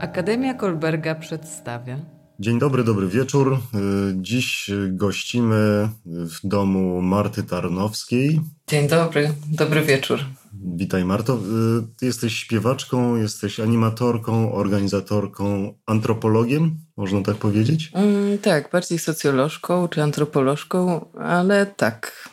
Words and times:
Akademia 0.00 0.54
Kolberga 0.54 1.14
przedstawia. 1.14 1.98
Dzień 2.38 2.58
dobry, 2.58 2.84
dobry 2.84 3.08
wieczór. 3.08 3.52
Y, 3.54 3.58
dziś 4.16 4.70
gościmy 4.88 5.88
w 6.04 6.36
domu 6.44 7.02
Marty 7.02 7.42
Tarnowskiej. 7.42 8.40
Dzień 8.66 8.88
dobry, 8.88 9.32
dobry 9.46 9.82
wieczór. 9.82 10.20
Witaj 10.52 11.04
Marto. 11.04 11.34
Y, 11.34 11.38
ty 11.96 12.06
jesteś 12.06 12.34
śpiewaczką, 12.36 13.16
jesteś 13.16 13.60
animatorką, 13.60 14.52
organizatorką, 14.52 15.74
antropologiem, 15.86 16.76
można 16.96 17.22
tak 17.22 17.36
powiedzieć? 17.36 17.90
Mm, 17.94 18.38
tak, 18.38 18.70
bardziej 18.72 18.98
socjolożką 18.98 19.88
czy 19.88 20.02
antropolożką, 20.02 21.06
ale 21.18 21.66
tak, 21.66 22.28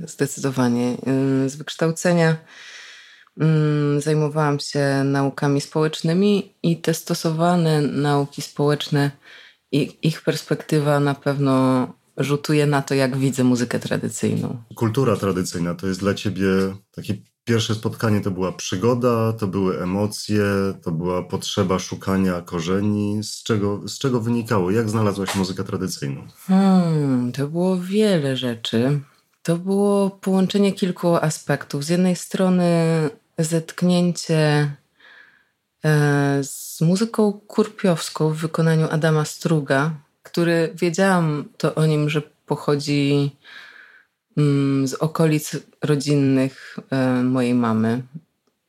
zdecydowanie. 0.00 0.96
Y, 1.44 1.48
z 1.48 1.56
wykształcenia 1.56 2.36
zajmowałam 3.98 4.60
się 4.60 5.04
naukami 5.04 5.60
społecznymi 5.60 6.52
i 6.62 6.76
te 6.76 6.94
stosowane 6.94 7.82
nauki 7.82 8.42
społeczne, 8.42 9.10
i 9.72 9.98
ich 10.02 10.22
perspektywa 10.22 11.00
na 11.00 11.14
pewno 11.14 11.86
rzutuje 12.16 12.66
na 12.66 12.82
to, 12.82 12.94
jak 12.94 13.16
widzę 13.16 13.44
muzykę 13.44 13.78
tradycyjną. 13.78 14.62
Kultura 14.74 15.16
tradycyjna 15.16 15.74
to 15.74 15.86
jest 15.86 16.00
dla 16.00 16.14
ciebie 16.14 16.46
takie 16.94 17.14
pierwsze 17.44 17.74
spotkanie 17.74 18.20
to 18.20 18.30
była 18.30 18.52
przygoda, 18.52 19.32
to 19.32 19.46
były 19.46 19.82
emocje, 19.82 20.44
to 20.82 20.92
była 20.92 21.22
potrzeba 21.22 21.78
szukania 21.78 22.40
korzeni. 22.40 23.22
Z 23.22 23.42
czego, 23.42 23.88
z 23.88 23.98
czego 23.98 24.20
wynikało? 24.20 24.70
Jak 24.70 24.90
znalazłaś 24.90 25.34
muzykę 25.34 25.64
tradycyjną? 25.64 26.26
Hmm, 26.46 27.32
to 27.32 27.48
było 27.48 27.78
wiele 27.78 28.36
rzeczy. 28.36 29.00
To 29.42 29.56
było 29.56 30.10
połączenie 30.10 30.72
kilku 30.72 31.16
aspektów. 31.16 31.84
Z 31.84 31.88
jednej 31.88 32.16
strony 32.16 32.64
zetknięcie 33.38 34.70
e, 35.84 36.40
z 36.44 36.80
muzyką 36.80 37.32
kurpiowską 37.32 38.28
w 38.28 38.36
wykonaniu 38.36 38.88
Adama 38.90 39.24
Struga, 39.24 39.94
który 40.22 40.72
wiedziałam 40.74 41.48
to 41.56 41.74
o 41.74 41.86
nim, 41.86 42.10
że 42.10 42.22
pochodzi 42.46 43.30
mm, 44.36 44.88
z 44.88 44.94
okolic 44.94 45.56
rodzinnych 45.82 46.78
e, 46.90 47.22
mojej 47.22 47.54
mamy. 47.54 48.02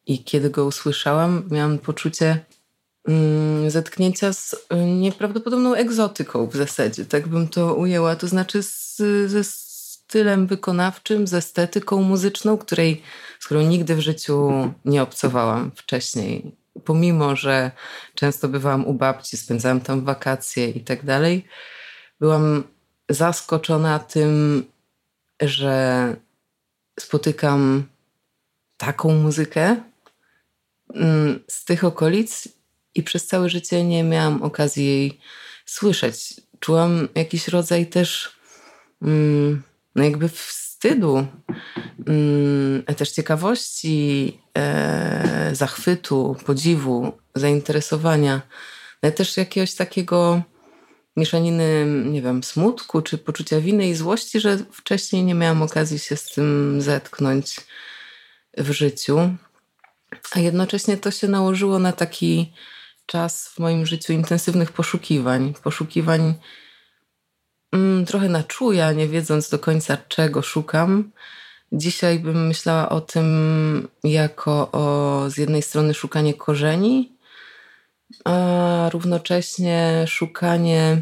I 0.06 0.24
kiedy 0.24 0.50
go 0.50 0.66
usłyszałam, 0.66 1.44
miałam 1.52 1.78
poczucie 1.78 2.46
mm, 3.08 3.70
zetknięcia 3.70 4.34
z 4.34 4.56
nieprawdopodobną 4.86 5.74
egzotyką 5.74 6.48
w 6.48 6.56
zasadzie, 6.56 7.06
tak 7.06 7.28
bym 7.28 7.48
to 7.48 7.76
ujęła. 7.76 8.16
To 8.16 8.28
znaczy 8.28 8.64
z, 8.64 8.98
ze 9.28 9.44
stylem 10.08 10.48
wykonawczym, 10.48 11.28
z 11.28 11.34
estetyką 11.34 12.02
muzyczną, 12.02 12.58
której, 12.58 13.02
z 13.40 13.46
którą 13.46 13.62
nigdy 13.62 13.96
w 13.96 14.00
życiu 14.00 14.52
nie 14.86 15.02
obcowałam 15.02 15.72
wcześniej. 15.76 16.56
Pomimo, 16.86 17.36
że 17.36 17.72
często 18.16 18.48
bywałam 18.48 18.86
u 18.86 18.94
babci, 18.94 19.38
spędzałam 19.38 19.82
tam 19.82 20.06
wakacje 20.06 20.70
i 20.70 20.84
tak 20.84 21.06
dalej, 21.06 21.46
byłam 22.20 22.64
zaskoczona 23.10 24.00
tym, 24.00 24.64
że 25.42 26.16
spotykam 27.00 27.84
taką 28.78 29.14
muzykę 29.14 29.76
mm, 30.94 31.40
z 31.48 31.66
tych 31.66 31.84
okolic 31.84 32.48
i 32.96 33.04
przez 33.04 33.28
całe 33.28 33.50
życie 33.50 33.84
nie 33.84 34.04
miałam 34.04 34.44
okazji 34.44 34.86
jej 34.86 35.20
słyszeć. 35.66 36.42
Czułam 36.60 37.08
jakiś 37.16 37.48
rodzaj 37.48 37.88
też 37.88 38.32
mm, 39.02 39.64
no 39.98 40.04
jakby 40.04 40.30
wstydu, 40.30 41.28
mm, 42.08 42.84
też 42.98 43.12
ciekawości, 43.12 44.38
e, 44.58 45.50
zachwytu, 45.54 46.36
podziwu, 46.46 47.12
zainteresowania, 47.36 48.42
ale 49.02 49.12
też 49.12 49.38
jakiegoś 49.38 49.74
takiego 49.74 50.42
mieszaniny, 51.18 51.86
nie 52.06 52.22
wiem, 52.22 52.44
smutku 52.44 53.02
czy 53.02 53.18
poczucia 53.18 53.62
winy 53.62 53.90
i 53.90 53.96
złości, 53.96 54.40
że 54.40 54.58
wcześniej 54.72 55.24
nie 55.24 55.34
miałam 55.34 55.62
okazji 55.62 56.00
się 56.00 56.16
z 56.16 56.26
tym 56.26 56.78
zetknąć 56.82 57.56
w 58.58 58.72
życiu. 58.72 59.20
A 60.32 60.40
jednocześnie 60.40 60.98
to 60.98 61.12
się 61.12 61.28
nałożyło 61.28 61.80
na 61.80 61.92
taki 61.92 62.54
czas 63.06 63.48
w 63.48 63.60
moim 63.60 63.86
życiu 63.86 64.14
intensywnych 64.14 64.72
poszukiwań, 64.72 65.54
poszukiwań 65.64 66.34
mm, 67.72 68.06
trochę 68.06 68.30
na 68.30 68.44
czuja, 68.44 68.92
nie 68.92 69.08
wiedząc 69.08 69.50
do 69.50 69.60
końca 69.60 69.98
czego 70.08 70.42
szukam. 70.42 71.12
Dzisiaj 71.72 72.20
bym 72.20 72.48
myślała 72.48 72.90
o 72.90 73.02
tym 73.02 73.88
jako 74.04 74.72
o 74.72 75.26
z 75.30 75.38
jednej 75.38 75.62
strony 75.62 75.94
szukanie 75.94 76.34
korzeni, 76.34 77.12
a 78.26 78.90
równocześnie 78.94 80.06
szukanie 80.08 81.02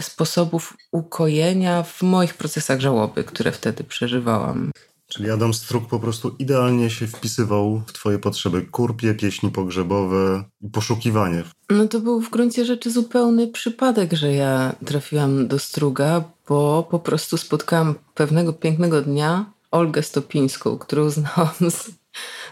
sposobów 0.00 0.76
ukojenia 0.92 1.82
w 1.82 2.02
moich 2.02 2.34
procesach 2.34 2.80
żałoby, 2.80 3.24
które 3.24 3.52
wtedy 3.52 3.84
przeżywałam. 3.84 4.70
Czyli 5.10 5.30
Adam 5.30 5.54
Struk 5.54 5.88
po 5.88 6.00
prostu 6.00 6.36
idealnie 6.38 6.90
się 6.90 7.06
wpisywał 7.06 7.82
w 7.86 7.92
twoje 7.92 8.18
potrzeby. 8.18 8.62
Kurpie, 8.62 9.14
pieśni 9.14 9.50
pogrzebowe 9.50 10.44
i 10.62 10.70
poszukiwanie. 10.70 11.42
No 11.70 11.88
to 11.88 12.00
był 12.00 12.20
w 12.20 12.30
gruncie 12.30 12.64
rzeczy 12.64 12.90
zupełny 12.90 13.48
przypadek, 13.48 14.12
że 14.12 14.32
ja 14.32 14.74
trafiłam 14.86 15.48
do 15.48 15.58
Struga, 15.58 16.24
bo 16.48 16.88
po 16.90 16.98
prostu 16.98 17.36
spotkałam 17.36 17.94
pewnego 18.14 18.52
pięknego 18.52 19.02
dnia 19.02 19.52
Olgę 19.70 20.02
Stopińską, 20.02 20.78
którą 20.78 21.10
znałam 21.10 21.70
z, 21.70 21.90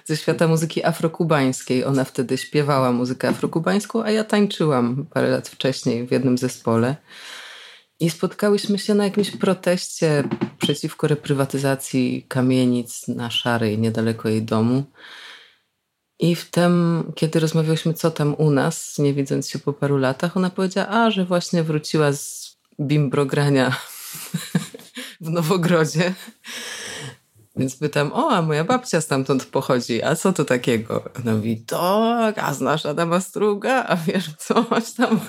ze 0.05 0.17
świata 0.17 0.49
muzyki 0.49 0.85
afrokubańskiej. 0.85 1.85
Ona 1.85 2.05
wtedy 2.05 2.39
śpiewała 2.39 2.93
muzykę 2.93 3.29
afrokubańską, 3.29 4.03
a 4.03 4.11
ja 4.11 4.25
tańczyłam 4.25 5.07
parę 5.11 5.29
lat 5.31 5.49
wcześniej 5.49 6.07
w 6.07 6.13
jednym 6.13 6.39
zespole. 6.39 6.97
I 8.01 8.11
spotkałyśmy 8.11 8.79
się 8.79 8.95
na 8.95 9.05
jakimś 9.05 9.31
proteście 9.31 10.25
przeciwko 10.59 11.07
reprywatyzacji 11.07 12.27
kamienic 12.29 13.09
na 13.09 13.31
Szarej, 13.31 13.79
niedaleko 13.79 14.29
jej 14.29 14.43
domu. 14.43 14.85
I 16.21 16.35
wtem, 16.35 17.05
kiedy 17.15 17.41
rozmawiałyśmy, 17.41 17.95
co 17.95 18.11
tam 18.11 18.35
u 18.35 18.51
nas, 18.51 18.99
nie 18.99 19.15
widząc 19.15 19.49
się 19.49 19.59
po 19.59 19.73
paru 19.73 19.97
latach, 19.97 20.37
ona 20.37 20.51
powiedziała, 20.51 20.89
a 20.89 21.11
że 21.11 21.25
właśnie 21.25 21.63
wróciła 21.63 22.13
z 22.13 22.57
bimbrogrania 22.81 23.77
w 25.21 25.31
Nowogrodzie. 25.31 26.15
Więc 27.59 27.77
pytam, 27.77 28.13
o, 28.13 28.31
a 28.31 28.43
moja 28.43 28.65
babcia 28.65 29.01
stamtąd 29.01 29.45
pochodzi, 29.45 30.03
a 30.03 30.17
co 30.17 30.33
to 30.33 30.45
takiego? 30.45 31.05
Ona 31.19 31.35
mówi, 31.35 31.65
tak, 31.67 32.39
a 32.39 32.55
znasz 32.55 32.87
Adama 32.87 33.21
Struga, 33.21 33.85
a 33.85 33.97
wiesz 33.97 34.31
coś 34.39 34.93
tam. 34.93 35.21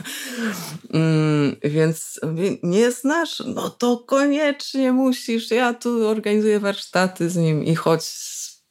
Mm, 0.94 1.56
więc 1.64 2.20
nie 2.64 2.92
znasz? 2.92 3.44
No 3.46 3.70
to 3.70 3.98
koniecznie 3.98 4.94
musisz, 4.94 5.52
ja 5.52 5.74
tu 5.74 6.08
organizuję 6.08 6.60
warsztaty 6.60 7.30
z 7.30 7.36
nim 7.36 7.64
i 7.64 7.76
chodź, 7.76 8.04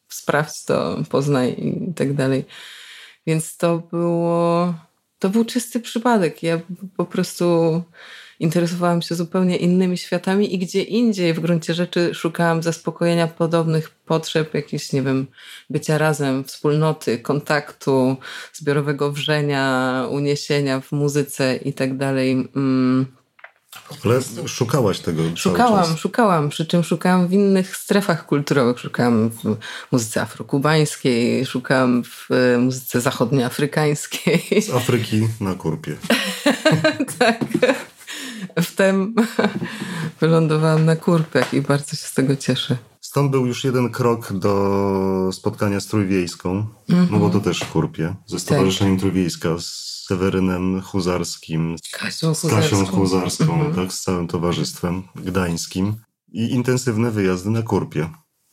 sprawdź 0.08 0.64
to, 0.64 0.98
poznaj 1.08 1.50
i 1.50 1.94
tak 1.94 2.14
dalej. 2.14 2.44
Więc 3.26 3.56
to 3.56 3.78
było, 3.78 4.74
to 5.18 5.28
był 5.28 5.44
czysty 5.44 5.80
przypadek. 5.80 6.42
Ja 6.42 6.60
po 6.96 7.04
prostu 7.04 7.82
interesowałam 8.40 9.02
się 9.02 9.14
zupełnie 9.14 9.56
innymi 9.56 9.98
światami 9.98 10.54
i 10.54 10.58
gdzie 10.58 10.82
indziej 10.82 11.34
w 11.34 11.40
gruncie 11.40 11.74
rzeczy 11.74 12.14
szukałam 12.14 12.62
zaspokojenia 12.62 13.26
podobnych 13.26 13.90
potrzeb, 13.90 14.54
jakichś, 14.54 14.92
nie 14.92 15.02
wiem, 15.02 15.26
bycia 15.70 15.98
razem, 15.98 16.44
wspólnoty, 16.44 17.18
kontaktu, 17.18 18.16
zbiorowego 18.52 19.12
wrzenia, 19.12 20.04
uniesienia 20.10 20.80
w 20.80 20.92
muzyce 20.92 21.56
i 21.56 21.72
tak 21.72 21.96
dalej. 21.96 22.48
Mm. 22.56 23.06
Ale 24.04 24.20
szukałaś 24.46 24.98
tego. 24.98 25.22
Szukałam, 25.34 25.96
szukałam, 25.96 26.48
przy 26.48 26.66
czym 26.66 26.84
szukałam 26.84 27.28
w 27.28 27.32
innych 27.32 27.76
strefach 27.76 28.26
kulturowych. 28.26 28.78
Szukałam 28.78 29.30
w 29.30 29.56
muzyce 29.92 30.22
afrokubańskiej, 30.22 31.46
szukałam 31.46 32.04
w 32.04 32.30
e, 32.30 32.58
muzyce 32.58 33.00
zachodnioafrykańskiej. 33.00 34.62
Z 34.62 34.70
Afryki 34.70 35.28
na 35.40 35.54
kurpie. 35.54 35.96
tak. 37.18 37.38
Wtem 38.78 39.14
wylądowałam 40.20 40.84
na 40.84 40.96
kurpach 40.96 41.54
i 41.54 41.62
bardzo 41.62 41.90
się 41.90 42.06
z 42.06 42.14
tego 42.14 42.36
cieszę. 42.36 42.76
Stąd 43.00 43.30
był 43.30 43.46
już 43.46 43.64
jeden 43.64 43.90
krok 43.90 44.32
do 44.32 45.30
spotkania 45.32 45.80
z 45.80 45.86
Trójwiejską, 45.86 46.50
mm 46.88 47.06
-hmm. 47.06 47.10
no 47.10 47.18
bo 47.18 47.30
to 47.30 47.40
też 47.40 47.60
w 47.60 47.72
Kurpie, 47.72 48.14
ze 48.26 48.36
tak. 48.36 48.40
Stowarzyszeniem 48.40 48.94
tak. 48.94 49.00
Trójwiejska, 49.00 49.58
z 49.58 49.64
Sewerynem 50.06 50.82
Huzarskim, 50.82 51.76
Kasią 51.92 52.34
z 52.34 52.50
Kasią 52.50 52.86
Huzarską, 52.86 53.54
mm 53.54 53.72
-hmm. 53.72 53.74
tak, 53.74 53.92
z 53.92 54.02
całym 54.02 54.28
towarzystwem 54.28 55.02
gdańskim 55.14 55.96
i 56.32 56.50
intensywne 56.50 57.10
wyjazdy 57.10 57.50
na 57.50 57.62
Kurpie. 57.62 58.08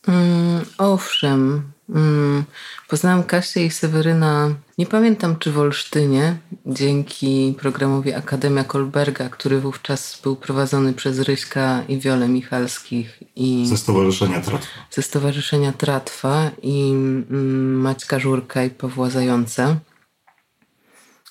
Mm, 0.08 0.64
owszem, 0.78 1.72
Mm, 1.88 2.44
poznałam 2.88 3.24
Kasię 3.24 3.66
i 3.66 3.70
Seweryna, 3.70 4.54
nie 4.78 4.86
pamiętam 4.86 5.38
czy 5.38 5.52
w 5.52 5.58
Olsztynie, 5.58 6.36
dzięki 6.66 7.54
programowi 7.58 8.12
Akademia 8.14 8.64
Kolberga, 8.64 9.28
który 9.28 9.60
wówczas 9.60 10.20
był 10.22 10.36
prowadzony 10.36 10.92
przez 10.92 11.20
Ryśka 11.20 11.82
i 11.88 11.98
Wiolę 11.98 12.28
Michalskich. 12.28 13.22
I 13.36 13.66
ze 13.66 13.76
Stowarzyszenia 13.76 14.40
Tratwa. 14.40 14.68
Ze 14.90 15.02
Stowarzyszenia 15.02 15.72
Tratwa 15.72 16.50
i 16.62 16.90
mm, 16.90 17.80
Maćka 17.80 18.18
Żurka 18.18 18.64
i 18.64 18.70
Pawła 18.70 19.10
Zająca. 19.10 19.76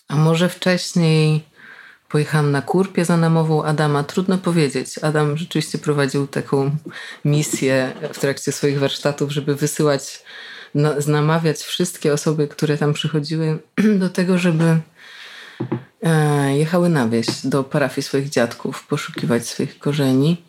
A 0.08 0.16
może 0.16 0.50
wcześniej 0.50 1.44
pojechałam 2.16 2.52
na 2.52 2.62
kurpie 2.62 3.06
za 3.06 3.18
namową 3.18 3.64
Adama. 3.64 4.04
Trudno 4.04 4.38
powiedzieć. 4.38 4.98
Adam 5.02 5.38
rzeczywiście 5.38 5.78
prowadził 5.78 6.28
taką 6.28 6.72
misję 7.26 7.94
w 8.14 8.20
trakcie 8.20 8.52
swoich 8.52 8.80
warsztatów, 8.80 9.32
żeby 9.32 9.56
wysyłać, 9.56 10.24
na, 10.76 10.94
namawiać 11.08 11.58
wszystkie 11.58 12.14
osoby, 12.14 12.48
które 12.48 12.78
tam 12.78 12.94
przychodziły 12.94 13.60
do 14.02 14.10
tego, 14.10 14.38
żeby 14.38 14.80
e, 16.04 16.58
jechały 16.58 16.90
na 16.90 17.08
wieś 17.08 17.28
do 17.44 17.64
parafii 17.64 18.04
swoich 18.04 18.30
dziadków, 18.30 18.88
poszukiwać 18.88 19.48
swoich 19.48 19.80
korzeni. 19.80 20.44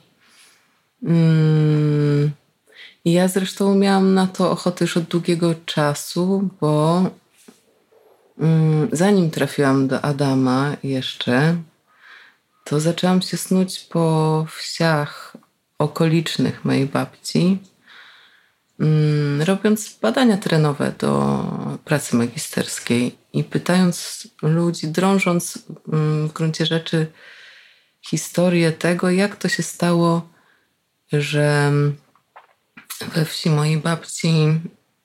Mm. 1.03 2.31
I 3.05 3.13
ja 3.13 3.29
zresztą 3.29 3.75
miałam 3.75 4.15
na 4.15 4.27
to 4.27 4.51
ochotę 4.51 4.85
już 4.85 4.97
od 4.97 5.05
długiego 5.05 5.55
czasu, 5.65 6.49
bo 6.61 7.03
zanim 8.93 9.31
trafiłam 9.31 9.89
do 9.89 10.05
Adama 10.05 10.77
jeszcze, 10.83 11.57
to 12.65 12.81
zaczęłam 12.81 13.23
się 13.23 13.37
snuć 13.37 13.81
po 13.81 14.47
wsiach 14.51 15.37
okolicznych 15.79 16.65
mojej 16.65 16.87
babci, 16.87 17.59
mm, 18.81 19.43
robiąc 19.43 19.99
badania 20.03 20.37
terenowe 20.37 20.93
do 20.99 21.45
pracy 21.85 22.17
magisterskiej 22.17 23.19
i 23.33 23.45
pytając 23.45 24.29
ludzi, 24.43 24.89
drążąc 24.89 25.59
mm, 25.93 26.29
w 26.29 26.33
gruncie 26.33 26.67
rzeczy 26.67 27.07
historię 28.01 28.73
tego, 28.73 29.11
jak 29.11 29.37
to 29.37 29.49
się 29.49 29.63
stało, 29.63 30.29
że 31.13 31.73
we 33.15 33.25
wsi 33.25 33.51
mojej 33.51 33.77
babci 33.77 34.61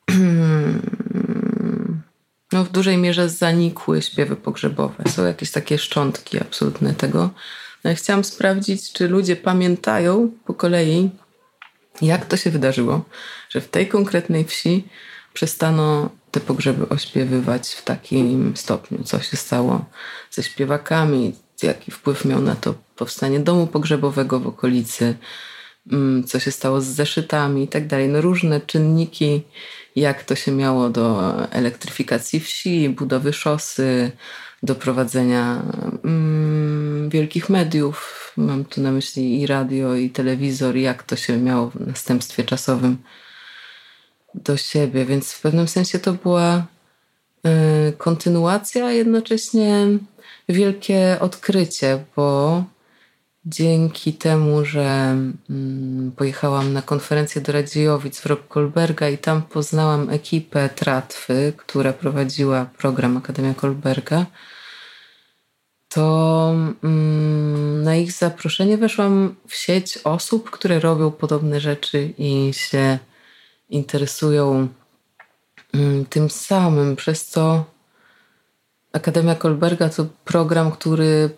no, 2.51 2.63
w 2.63 2.69
dużej 2.69 2.97
mierze 2.97 3.29
zanikły 3.29 4.01
śpiewy 4.01 4.35
pogrzebowe. 4.35 5.03
Są 5.09 5.25
jakieś 5.25 5.51
takie 5.51 5.77
szczątki 5.77 6.39
absolutne 6.39 6.93
tego. 6.93 7.29
No, 7.83 7.95
chciałam 7.95 8.23
sprawdzić, 8.23 8.93
czy 8.93 9.07
ludzie 9.07 9.35
pamiętają 9.35 10.31
po 10.45 10.53
kolei, 10.53 11.09
jak 12.01 12.25
to 12.25 12.37
się 12.37 12.49
wydarzyło, 12.49 13.05
że 13.49 13.61
w 13.61 13.69
tej 13.69 13.87
konkretnej 13.87 14.45
wsi 14.45 14.87
przestano 15.33 16.09
te 16.31 16.39
pogrzeby 16.39 16.89
ośpiewywać 16.89 17.69
w 17.69 17.83
takim 17.83 18.57
stopniu, 18.57 19.03
co 19.03 19.21
się 19.21 19.37
stało 19.37 19.85
ze 20.31 20.43
śpiewakami, 20.43 21.35
jaki 21.63 21.91
wpływ 21.91 22.25
miał 22.25 22.41
na 22.41 22.55
to 22.55 22.73
powstanie 22.95 23.39
domu 23.39 23.67
pogrzebowego 23.67 24.39
w 24.39 24.47
okolicy, 24.47 25.15
Mm, 25.87 26.23
co 26.23 26.39
się 26.39 26.51
stało 26.51 26.81
z 26.81 26.85
zeszytami 26.85 27.63
i 27.63 27.67
tak 27.67 27.87
dalej. 27.87 28.09
No 28.09 28.21
różne 28.21 28.61
czynniki, 28.61 29.41
jak 29.95 30.23
to 30.23 30.35
się 30.35 30.51
miało 30.51 30.89
do 30.89 31.35
elektryfikacji 31.51 32.39
wsi, 32.39 32.89
budowy 32.89 33.33
szosy, 33.33 34.11
doprowadzenia 34.63 35.63
mm, 36.03 37.09
wielkich 37.09 37.49
mediów. 37.49 38.31
Mam 38.37 38.65
tu 38.65 38.81
na 38.81 38.91
myśli 38.91 39.41
i 39.41 39.47
radio, 39.47 39.95
i 39.95 40.09
telewizor, 40.09 40.75
jak 40.75 41.03
to 41.03 41.15
się 41.15 41.37
miało 41.37 41.69
w 41.69 41.87
następstwie 41.87 42.43
czasowym 42.43 42.97
do 44.35 44.57
siebie. 44.57 45.05
Więc 45.05 45.31
w 45.31 45.41
pewnym 45.41 45.67
sensie 45.67 45.99
to 45.99 46.13
była 46.13 46.57
y, 47.87 47.93
kontynuacja, 47.97 48.85
a 48.85 48.91
jednocześnie 48.91 49.87
wielkie 50.49 51.17
odkrycie, 51.19 52.03
bo 52.15 52.63
dzięki 53.45 54.13
temu, 54.13 54.65
że 54.65 55.15
mm, 55.49 56.11
pojechałam 56.17 56.73
na 56.73 56.81
konferencję 56.81 57.41
do 57.41 57.51
Radziejowic 57.51 58.19
w 58.19 58.47
Kolberga 58.47 59.09
i 59.09 59.17
tam 59.17 59.41
poznałam 59.41 60.09
ekipę 60.09 60.69
Tratwy, 60.69 61.53
która 61.57 61.93
prowadziła 61.93 62.65
program 62.65 63.17
Akademia 63.17 63.53
Kolberga, 63.53 64.25
to 65.89 66.55
mm, 66.83 67.83
na 67.83 67.95
ich 67.95 68.11
zaproszenie 68.11 68.77
weszłam 68.77 69.35
w 69.47 69.55
sieć 69.55 69.97
osób, 70.03 70.49
które 70.49 70.79
robią 70.79 71.11
podobne 71.11 71.59
rzeczy 71.59 72.13
i 72.17 72.53
się 72.53 72.99
interesują 73.69 74.67
mm, 75.73 76.05
tym 76.05 76.29
samym, 76.29 76.95
przez 76.95 77.25
co 77.25 77.65
Akademia 78.93 79.35
Kolberga 79.35 79.89
to 79.89 80.05
program, 80.25 80.71
który 80.71 81.29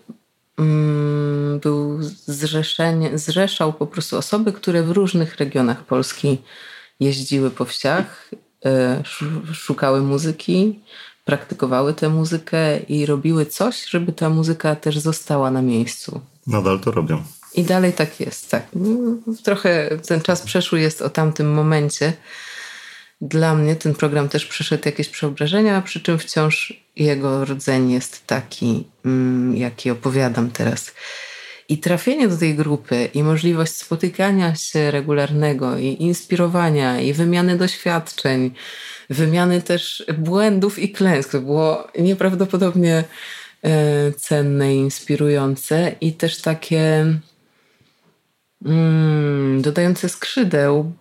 był 1.61 1.97
zrzeszenie, 2.27 3.17
zrzeszał 3.17 3.73
po 3.73 3.87
prostu 3.87 4.17
osoby, 4.17 4.53
które 4.53 4.83
w 4.83 4.91
różnych 4.91 5.37
regionach 5.37 5.83
Polski 5.83 6.37
jeździły 6.99 7.51
po 7.51 7.65
wsiach, 7.65 8.29
e, 8.65 9.03
szukały 9.53 10.01
muzyki, 10.01 10.79
praktykowały 11.25 11.93
tę 11.93 12.09
muzykę 12.09 12.79
i 12.79 13.05
robiły 13.05 13.45
coś, 13.45 13.89
żeby 13.89 14.13
ta 14.13 14.29
muzyka 14.29 14.75
też 14.75 14.99
została 14.99 15.51
na 15.51 15.61
miejscu. 15.61 16.21
Nadal 16.47 16.79
to 16.79 16.91
robią. 16.91 17.23
I 17.53 17.63
dalej 17.63 17.93
tak 17.93 18.19
jest, 18.19 18.51
tak. 18.51 18.67
Trochę 19.43 19.89
ten 20.07 20.21
czas 20.21 20.41
przeszły 20.41 20.79
jest 20.79 21.01
o 21.01 21.09
tamtym 21.09 21.53
momencie, 21.53 22.13
dla 23.21 23.55
mnie 23.55 23.75
ten 23.75 23.95
program 23.95 24.29
też 24.29 24.45
przeszedł 24.45 24.83
jakieś 24.85 25.09
przeobrażenia, 25.09 25.81
przy 25.81 26.01
czym 26.01 26.19
wciąż 26.19 26.82
jego 26.95 27.45
rdzeń 27.45 27.91
jest 27.91 28.27
taki, 28.27 28.87
mm, 29.05 29.55
jaki 29.55 29.91
opowiadam 29.91 30.51
teraz. 30.51 30.93
I 31.69 31.77
trafienie 31.77 32.27
do 32.27 32.37
tej 32.37 32.55
grupy 32.55 33.09
i 33.13 33.23
możliwość 33.23 33.77
spotykania 33.77 34.55
się 34.55 34.91
regularnego 34.91 35.77
i 35.77 35.97
inspirowania 35.99 37.01
i 37.01 37.13
wymiany 37.13 37.57
doświadczeń, 37.57 38.51
wymiany 39.09 39.61
też 39.61 40.05
błędów 40.17 40.79
i 40.79 40.91
klęsk, 40.91 41.37
było 41.37 41.87
nieprawdopodobnie 41.99 43.03
e, 43.63 44.11
cenne 44.11 44.75
i 44.75 44.77
inspirujące 44.77 45.95
i 46.01 46.13
też 46.13 46.41
takie 46.41 47.05
mm, 48.65 49.61
dodające 49.61 50.09
skrzydeł, 50.09 50.93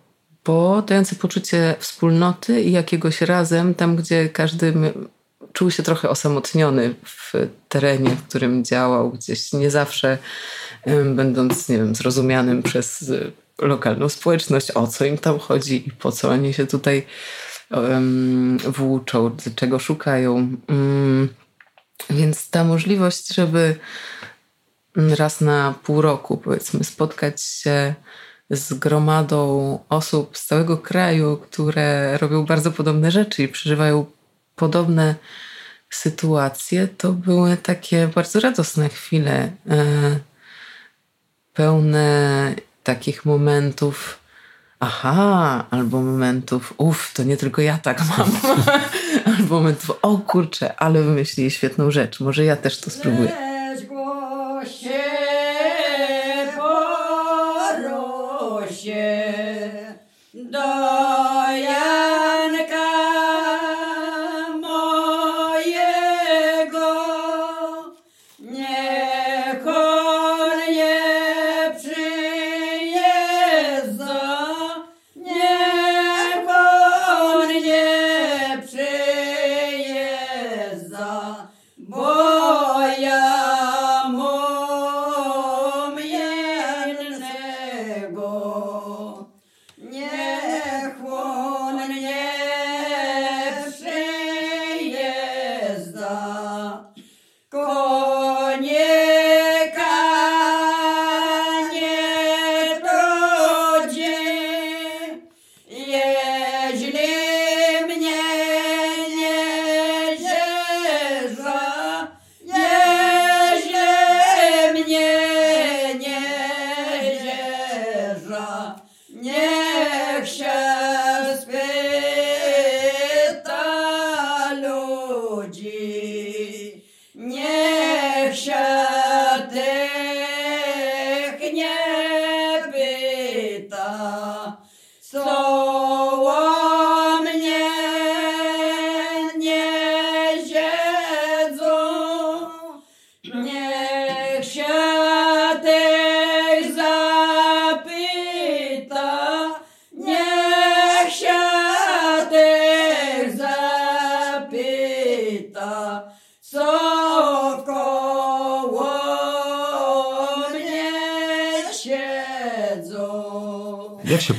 bo 0.45 0.81
dające 0.81 1.15
poczucie 1.15 1.75
wspólnoty 1.79 2.61
i 2.61 2.71
jakiegoś 2.71 3.21
razem, 3.21 3.75
tam 3.75 3.95
gdzie 3.95 4.29
każdy 4.29 4.73
czuł 5.53 5.71
się 5.71 5.83
trochę 5.83 6.09
osamotniony 6.09 6.95
w 7.05 7.33
terenie, 7.69 8.09
w 8.09 8.23
którym 8.23 8.65
działał, 8.65 9.11
gdzieś 9.11 9.53
nie 9.53 9.71
zawsze 9.71 10.17
będąc, 11.15 11.69
nie 11.69 11.77
wiem, 11.77 11.95
zrozumianym 11.95 12.63
przez 12.63 13.11
lokalną 13.61 14.09
społeczność, 14.09 14.71
o 14.71 14.87
co 14.87 15.05
im 15.05 15.17
tam 15.17 15.39
chodzi 15.39 15.87
i 15.87 15.91
po 15.91 16.11
co 16.11 16.29
oni 16.29 16.53
się 16.53 16.67
tutaj 16.67 17.05
um, 17.71 18.57
włóczą, 18.57 19.35
czego 19.55 19.79
szukają. 19.79 20.33
Um, 20.69 21.29
więc 22.09 22.49
ta 22.49 22.63
możliwość, 22.63 23.35
żeby 23.35 23.75
raz 24.95 25.41
na 25.41 25.73
pół 25.83 26.01
roku, 26.01 26.37
powiedzmy, 26.37 26.83
spotkać 26.83 27.41
się 27.41 27.93
z 28.49 28.73
gromadą 28.73 29.79
osób 29.89 30.37
z 30.37 30.45
całego 30.45 30.77
kraju, 30.77 31.37
które 31.37 32.17
robią 32.17 32.45
bardzo 32.45 32.71
podobne 32.71 33.11
rzeczy 33.11 33.43
i 33.43 33.47
przeżywają 33.47 34.05
podobne 34.55 35.15
sytuacje, 35.89 36.87
to 36.87 37.13
były 37.13 37.57
takie 37.57 38.07
bardzo 38.07 38.39
radosne 38.39 38.89
chwile, 38.89 39.51
e, 39.69 40.19
pełne 41.53 42.55
takich 42.83 43.25
momentów. 43.25 44.19
Aha, 44.79 45.65
albo 45.71 46.01
momentów, 46.01 46.73
uff, 46.77 47.13
to 47.13 47.23
nie 47.23 47.37
tylko 47.37 47.61
ja 47.61 47.77
tak 47.77 48.01
mam. 48.17 48.31
albo 49.37 49.55
momentów, 49.55 49.99
o 50.01 50.17
kurczę, 50.17 50.75
ale 50.75 51.03
wymyślili 51.03 51.51
świetną 51.51 51.91
rzecz, 51.91 52.19
może 52.19 52.45
ja 52.45 52.55
też 52.55 52.79
to 52.79 52.89
spróbuję. 52.89 53.31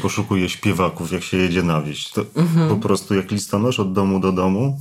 Poszukuje 0.04 0.48
śpiewaków, 0.48 1.12
jak 1.12 1.22
się 1.22 1.36
jedzie 1.36 1.62
na 1.62 1.82
wieś? 1.82 2.08
To 2.08 2.24
mhm. 2.36 2.68
po 2.68 2.76
prostu 2.76 3.14
jak 3.14 3.30
listonosz 3.30 3.80
od 3.80 3.92
domu 3.92 4.20
do 4.20 4.32
domu? 4.32 4.80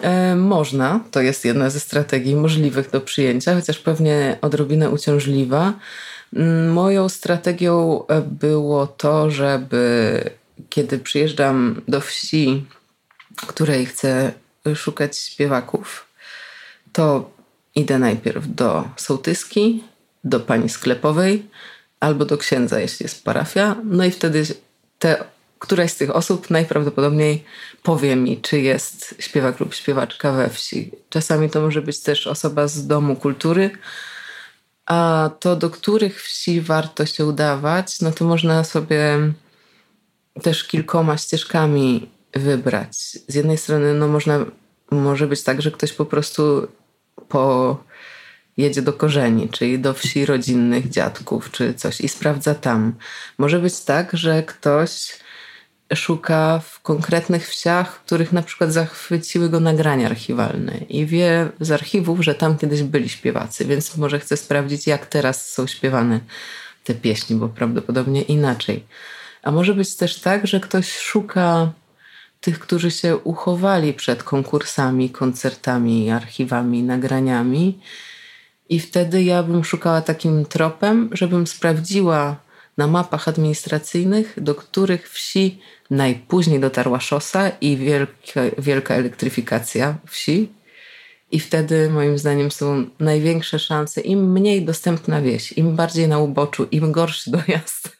E, 0.00 0.36
można, 0.36 1.00
to 1.10 1.20
jest 1.20 1.44
jedna 1.44 1.70
ze 1.70 1.80
strategii 1.80 2.36
możliwych 2.36 2.90
do 2.90 3.00
przyjęcia, 3.00 3.54
chociaż 3.54 3.78
pewnie 3.78 4.38
odrobinę 4.40 4.90
uciążliwa. 4.90 5.72
Mm, 6.36 6.72
moją 6.72 7.08
strategią 7.08 8.06
e, 8.06 8.20
było 8.20 8.86
to, 8.86 9.30
żeby 9.30 10.22
kiedy 10.68 10.98
przyjeżdżam 10.98 11.82
do 11.88 12.00
wsi, 12.00 12.64
której 13.46 13.86
chcę 13.86 14.32
szukać 14.74 15.18
śpiewaków, 15.18 16.06
to 16.92 17.30
idę 17.74 17.98
najpierw 17.98 18.54
do 18.54 18.88
sołtyski, 18.96 19.84
do 20.24 20.40
pani 20.40 20.68
sklepowej 20.68 21.46
albo 22.00 22.24
do 22.24 22.38
księdza, 22.38 22.80
jeśli 22.80 23.04
jest 23.04 23.24
parafia. 23.24 23.76
No 23.84 24.04
i 24.04 24.10
wtedy 24.10 24.44
te, 24.98 25.24
któraś 25.58 25.92
z 25.92 25.96
tych 25.96 26.16
osób 26.16 26.50
najprawdopodobniej 26.50 27.44
powie 27.82 28.16
mi, 28.16 28.40
czy 28.40 28.60
jest 28.60 29.14
śpiewak 29.18 29.60
lub 29.60 29.74
śpiewaczka 29.74 30.32
we 30.32 30.50
wsi. 30.50 30.90
Czasami 31.08 31.50
to 31.50 31.60
może 31.60 31.82
być 31.82 32.00
też 32.00 32.26
osoba 32.26 32.68
z 32.68 32.86
domu 32.86 33.16
kultury, 33.16 33.70
a 34.86 35.30
to 35.40 35.56
do 35.56 35.70
których 35.70 36.22
wsi 36.22 36.60
warto 36.60 37.06
się 37.06 37.26
udawać, 37.26 38.00
no 38.00 38.12
to 38.12 38.24
można 38.24 38.64
sobie 38.64 39.32
też 40.42 40.64
kilkoma 40.64 41.16
ścieżkami 41.16 42.10
wybrać. 42.34 42.96
Z 43.28 43.34
jednej 43.34 43.58
strony, 43.58 43.94
no 43.94 44.08
można, 44.08 44.44
może 44.90 45.26
być 45.26 45.42
tak, 45.42 45.62
że 45.62 45.70
ktoś 45.70 45.92
po 45.92 46.06
prostu 46.06 46.68
po 47.28 47.76
jedzie 48.56 48.82
do 48.82 48.92
korzeni, 48.92 49.48
czyli 49.48 49.78
do 49.78 49.94
wsi 49.94 50.26
rodzinnych 50.26 50.88
dziadków 50.88 51.50
czy 51.50 51.74
coś 51.74 52.00
i 52.00 52.08
sprawdza 52.08 52.54
tam. 52.54 52.94
Może 53.38 53.58
być 53.58 53.80
tak, 53.80 54.10
że 54.16 54.42
ktoś 54.42 55.18
szuka 55.94 56.60
w 56.64 56.80
konkretnych 56.80 57.48
wsiach, 57.48 58.04
których 58.04 58.32
na 58.32 58.42
przykład 58.42 58.72
zachwyciły 58.72 59.48
go 59.48 59.60
nagrania 59.60 60.06
archiwalne 60.06 60.78
i 60.88 61.06
wie 61.06 61.48
z 61.60 61.70
archiwów, 61.70 62.24
że 62.24 62.34
tam 62.34 62.58
kiedyś 62.58 62.82
byli 62.82 63.08
śpiewacy, 63.08 63.64
więc 63.64 63.96
może 63.96 64.20
chce 64.20 64.36
sprawdzić, 64.36 64.86
jak 64.86 65.06
teraz 65.06 65.52
są 65.52 65.66
śpiewane 65.66 66.20
te 66.84 66.94
pieśni, 66.94 67.36
bo 67.36 67.48
prawdopodobnie 67.48 68.22
inaczej. 68.22 68.84
A 69.42 69.50
może 69.50 69.74
być 69.74 69.96
też 69.96 70.20
tak, 70.20 70.46
że 70.46 70.60
ktoś 70.60 70.98
szuka 70.98 71.72
tych, 72.40 72.58
którzy 72.58 72.90
się 72.90 73.16
uchowali 73.16 73.94
przed 73.94 74.22
konkursami, 74.22 75.10
koncertami, 75.10 76.10
archiwami, 76.10 76.82
nagraniami. 76.82 77.78
I 78.68 78.80
wtedy 78.80 79.22
ja 79.22 79.42
bym 79.42 79.64
szukała 79.64 80.00
takim 80.00 80.44
tropem, 80.44 81.10
żebym 81.12 81.46
sprawdziła 81.46 82.36
na 82.76 82.86
mapach 82.86 83.28
administracyjnych, 83.28 84.34
do 84.36 84.54
których 84.54 85.10
wsi 85.10 85.60
najpóźniej 85.90 86.60
dotarła 86.60 87.00
szosa 87.00 87.48
i 87.60 87.76
wielka, 87.76 88.40
wielka 88.58 88.94
elektryfikacja 88.94 89.98
wsi. 90.06 90.48
I 91.30 91.40
wtedy 91.40 91.90
moim 91.90 92.18
zdaniem 92.18 92.50
są 92.50 92.86
największe 93.00 93.58
szanse, 93.58 94.00
im 94.00 94.32
mniej 94.32 94.64
dostępna 94.64 95.20
wieś, 95.22 95.52
im 95.52 95.76
bardziej 95.76 96.08
na 96.08 96.18
uboczu, 96.18 96.66
im 96.70 96.92
gorszy 96.92 97.30
dojazd, 97.30 97.98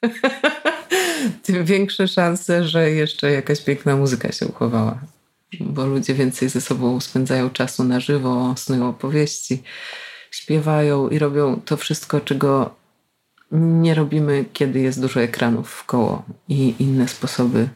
tym 1.44 1.64
większe 1.64 2.08
szanse, 2.08 2.64
że 2.64 2.90
jeszcze 2.90 3.32
jakaś 3.32 3.60
piękna 3.60 3.96
muzyka 3.96 4.32
się 4.32 4.46
uchowała. 4.46 5.00
Bo 5.60 5.86
ludzie 5.86 6.14
więcej 6.14 6.48
ze 6.48 6.60
sobą 6.60 7.00
spędzają 7.00 7.50
czasu 7.50 7.84
na 7.84 8.00
żywo, 8.00 8.54
snują 8.56 8.88
opowieści, 8.88 9.62
śpiewają 10.34 11.08
i 11.08 11.18
robią 11.18 11.60
to 11.64 11.76
wszystko, 11.76 12.20
czego 12.20 12.74
nie 13.52 13.94
robimy, 13.94 14.44
kiedy 14.52 14.80
jest 14.80 15.00
dużo 15.00 15.20
ekranów 15.20 15.70
w 15.70 15.84
koło 15.84 16.24
i 16.48 16.74
inne 16.78 17.08
sposoby 17.08 17.68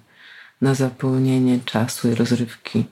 na 0.61 0.75
zapełnienie 0.75 1.61
czasu 1.65 2.11
i 2.11 2.15
rozrywki. 2.15 2.85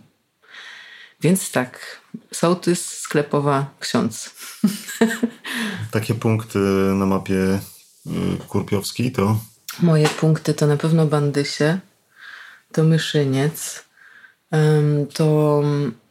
Więc 1.20 1.50
tak, 1.50 2.00
sołtys, 2.32 2.98
sklepowa, 2.98 3.66
ksiądz. 3.80 4.34
Takie 5.96 6.14
punkty 6.14 6.58
na 6.94 7.06
mapie 7.06 7.60
y, 8.06 8.46
kurpiowskiej 8.48 9.12
to? 9.12 9.40
Moje 9.82 10.08
punkty 10.08 10.54
to 10.54 10.66
na 10.66 10.76
pewno 10.76 11.06
Bandysie, 11.06 11.78
to 12.72 12.84
Myszyniec, 12.84 13.84
to, 15.14 15.62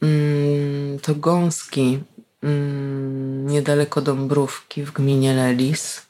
mm, 0.02 1.00
to 1.02 1.16
Gąski, 1.16 2.04
niedaleko 3.46 4.01
Dąbrówki 4.01 4.84
w 4.84 4.92
gminie 4.92 5.34
Lelis. 5.34 6.01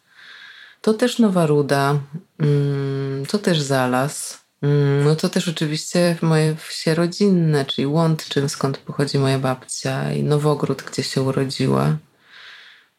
To 0.81 0.93
też 0.93 1.19
Nowa 1.19 1.45
Ruda, 1.45 1.99
mm, 2.39 3.25
to 3.25 3.39
też 3.39 3.61
Zalas. 3.61 4.45
No 5.03 5.15
to 5.15 5.29
też 5.29 5.47
oczywiście 5.47 6.17
moje 6.21 6.55
wsie 6.55 6.95
rodzinne, 6.95 7.65
czyli 7.65 7.87
Łądczyn, 7.87 8.49
skąd 8.49 8.77
pochodzi 8.77 9.19
moja 9.19 9.39
babcia 9.39 10.13
i 10.13 10.23
Nowogród, 10.23 10.83
gdzie 10.83 11.03
się 11.03 11.21
urodziła. 11.21 11.97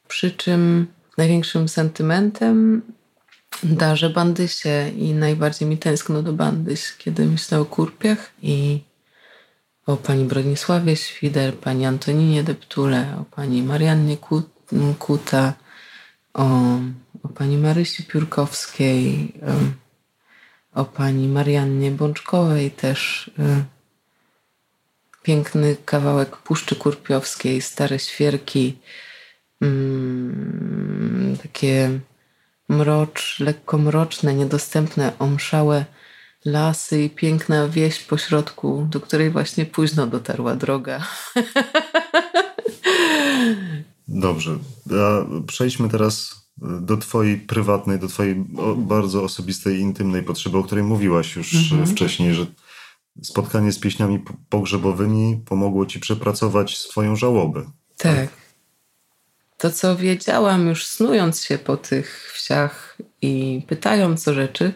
Przy 0.09 0.31
czym 0.31 0.87
największym 1.19 1.69
sentymentem 1.69 2.83
darzę 3.63 4.11
Bandysie 4.11 4.91
i 4.97 5.15
najbardziej 5.15 5.69
mi 5.69 5.79
tęskno 5.79 6.23
do 6.23 6.33
Bandyś, 6.33 6.93
kiedy 6.99 7.25
myślę 7.25 7.61
o 7.61 7.65
Kurpiach 7.65 8.31
i 8.43 8.81
o 9.87 9.97
pani 9.97 10.25
Bronisławie 10.25 10.97
Świder, 10.97 11.55
pani 11.55 11.87
Antoninie 11.87 12.43
Deptule, 12.45 13.17
o 13.21 13.25
pani 13.25 13.63
Mariannie 13.63 14.17
Kuta, 14.99 15.53
o, 16.35 16.45
o 17.23 17.29
pani 17.29 17.59
Marysi 17.59 18.05
Piórkowskiej, 18.05 19.33
o 20.75 20.85
pani 20.85 21.29
Mariannie 21.29 21.91
Bączkowej 21.91 22.71
też. 22.71 23.31
Piękny 25.23 25.77
kawałek 25.85 26.37
Puszczy 26.37 26.77
Kurpiowskiej, 26.77 27.63
Stare 27.63 27.99
Świerki, 27.99 28.79
takie 31.43 32.01
mrocz, 32.69 33.41
lekko 33.41 33.79
mroczne, 33.79 34.35
niedostępne, 34.35 35.13
omszałe 35.19 35.85
lasy 36.47 37.03
i 37.03 37.11
piękna 37.11 37.69
wieś 37.69 37.99
pośrodku, 37.99 38.87
do 38.91 39.01
której 39.01 39.31
właśnie 39.31 39.67
późno 39.67 40.07
dotarła 40.07 40.57
droga. 40.57 41.07
Dobrze. 44.09 44.59
Przejdźmy 45.47 45.89
teraz 45.89 46.47
do 46.59 46.97
Twojej 46.97 47.37
prywatnej, 47.37 47.99
do 47.99 48.09
Twojej 48.09 48.45
bardzo 48.77 49.23
osobistej, 49.23 49.79
intymnej 49.79 50.23
potrzeby, 50.23 50.59
o 50.59 50.63
której 50.63 50.85
mówiłaś 50.85 51.37
już 51.37 51.55
mhm. 51.55 51.87
wcześniej, 51.87 52.35
że 52.35 52.47
spotkanie 53.23 53.73
z 53.73 53.79
pieśniami 53.79 54.25
pogrzebowymi 54.49 55.41
pomogło 55.47 55.87
Ci 55.87 56.01
przepracować 56.01 56.79
swoją 56.79 57.17
żałobę. 57.17 57.71
Tak. 57.99 58.17
tak? 58.17 58.29
To, 59.59 59.71
co 59.71 59.97
wiedziałam 59.97 60.67
już 60.67 60.87
snując 60.87 61.45
się 61.45 61.59
po 61.59 61.77
tych 61.77 62.33
wsiach 62.35 62.99
i 63.23 63.63
pytając 63.69 64.29
o 64.29 64.35
rzeczy, 64.35 64.73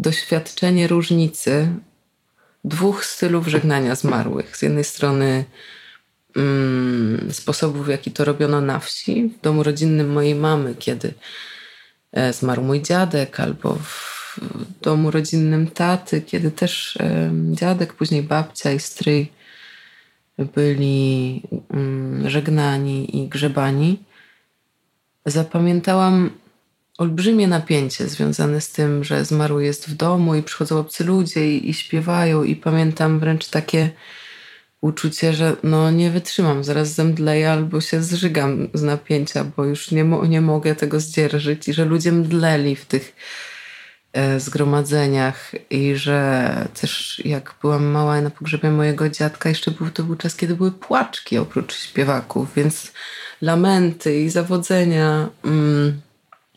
doświadczenie 0.00 0.88
różnicy 0.88 1.68
dwóch 2.64 3.04
stylów 3.04 3.46
żegnania 3.46 3.94
zmarłych. 3.94 4.56
Z 4.56 4.62
jednej 4.62 4.84
strony 4.84 5.44
mm, 6.36 7.32
sposobów, 7.32 7.86
w 7.86 7.88
jaki 7.88 8.10
to 8.10 8.24
robiono 8.24 8.60
na 8.60 8.78
wsi, 8.78 9.28
w 9.38 9.40
domu 9.40 9.62
rodzinnym 9.62 10.12
mojej 10.12 10.34
mamy, 10.34 10.74
kiedy 10.74 11.14
e, 12.12 12.32
zmarł 12.32 12.62
mój 12.62 12.82
dziadek, 12.82 13.40
albo 13.40 13.74
w 13.74 14.30
domu 14.82 15.10
rodzinnym 15.10 15.70
taty, 15.70 16.22
kiedy 16.22 16.50
też 16.50 16.96
e, 16.96 17.30
dziadek, 17.52 17.94
później 17.94 18.22
babcia 18.22 18.72
i 18.72 18.80
stryj 18.80 19.32
byli 20.54 21.42
mm, 21.70 22.30
żegnani 22.30 23.16
i 23.18 23.28
grzebani. 23.28 24.02
Zapamiętałam 25.26 26.30
olbrzymie 27.00 27.48
napięcie 27.48 28.08
związane 28.08 28.60
z 28.60 28.72
tym, 28.72 29.04
że 29.04 29.24
zmarły 29.24 29.64
jest 29.64 29.88
w 29.88 29.94
domu 29.94 30.34
i 30.34 30.42
przychodzą 30.42 30.78
obcy 30.78 31.04
ludzie 31.04 31.56
i, 31.56 31.70
i 31.70 31.74
śpiewają 31.74 32.44
i 32.44 32.56
pamiętam 32.56 33.18
wręcz 33.18 33.48
takie 33.48 33.90
uczucie, 34.80 35.32
że 35.32 35.56
no 35.62 35.90
nie 35.90 36.10
wytrzymam, 36.10 36.64
zaraz 36.64 36.88
zemdleję 36.88 37.50
albo 37.50 37.80
się 37.80 38.02
zżygam 38.02 38.68
z 38.74 38.82
napięcia, 38.82 39.44
bo 39.44 39.64
już 39.64 39.90
nie, 39.90 40.04
mo 40.04 40.26
nie 40.26 40.40
mogę 40.40 40.74
tego 40.74 41.00
zdzierżyć 41.00 41.68
i 41.68 41.72
że 41.72 41.84
ludzie 41.84 42.12
mdleli 42.12 42.76
w 42.76 42.84
tych 42.84 43.16
e, 44.12 44.40
zgromadzeniach 44.40 45.52
i 45.70 45.96
że 45.96 46.50
też 46.80 47.22
jak 47.24 47.54
byłam 47.62 47.84
mała 47.84 48.20
na 48.20 48.30
pogrzebie 48.30 48.70
mojego 48.70 49.08
dziadka, 49.08 49.48
jeszcze 49.48 49.70
był, 49.70 49.90
to 49.90 50.02
był 50.02 50.16
czas, 50.16 50.36
kiedy 50.36 50.56
były 50.56 50.72
płaczki 50.72 51.38
oprócz 51.38 51.74
śpiewaków, 51.74 52.54
więc 52.56 52.92
lamenty 53.42 54.20
i 54.20 54.30
zawodzenia 54.30 55.28
mm, 55.44 56.00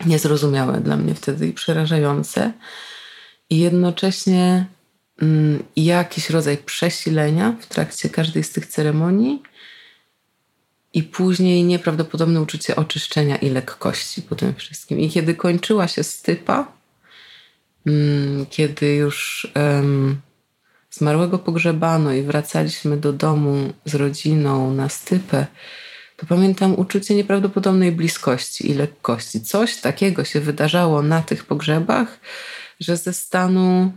niezrozumiałe 0.05 0.81
dla 0.81 0.97
mnie 0.97 1.15
wtedy 1.15 1.47
i 1.47 1.53
przerażające. 1.53 2.51
I 3.49 3.59
jednocześnie 3.59 4.65
mm, 5.21 5.63
jakiś 5.75 6.29
rodzaj 6.29 6.57
przesilenia 6.57 7.55
w 7.61 7.65
trakcie 7.65 8.09
każdej 8.09 8.43
z 8.43 8.51
tych 8.51 8.65
ceremonii 8.65 9.43
i 10.93 11.03
później 11.03 11.63
nieprawdopodobne 11.63 12.41
uczucie 12.41 12.75
oczyszczenia 12.75 13.35
i 13.35 13.49
lekkości 13.49 14.21
po 14.21 14.35
tym 14.35 14.55
wszystkim. 14.55 14.99
I 14.99 15.09
kiedy 15.09 15.35
kończyła 15.35 15.87
się 15.87 16.03
stypa, 16.03 16.71
mm, 17.85 18.45
kiedy 18.45 18.95
już 18.95 19.47
um, 19.55 20.21
zmarłego 20.91 21.39
pogrzebano 21.39 22.13
i 22.13 22.21
wracaliśmy 22.21 22.97
do 22.97 23.13
domu 23.13 23.73
z 23.85 23.95
rodziną 23.95 24.73
na 24.73 24.89
stypę, 24.89 25.47
to 26.23 26.35
pamiętam 26.35 26.79
uczucie 26.79 27.15
nieprawdopodobnej 27.15 27.91
bliskości 27.91 28.71
i 28.71 28.73
lekkości. 28.73 29.41
Coś 29.41 29.77
takiego 29.77 30.23
się 30.23 30.39
wydarzało 30.39 31.01
na 31.01 31.21
tych 31.21 31.45
pogrzebach, 31.45 32.19
że 32.79 32.97
ze 32.97 33.13
stanu 33.13 33.91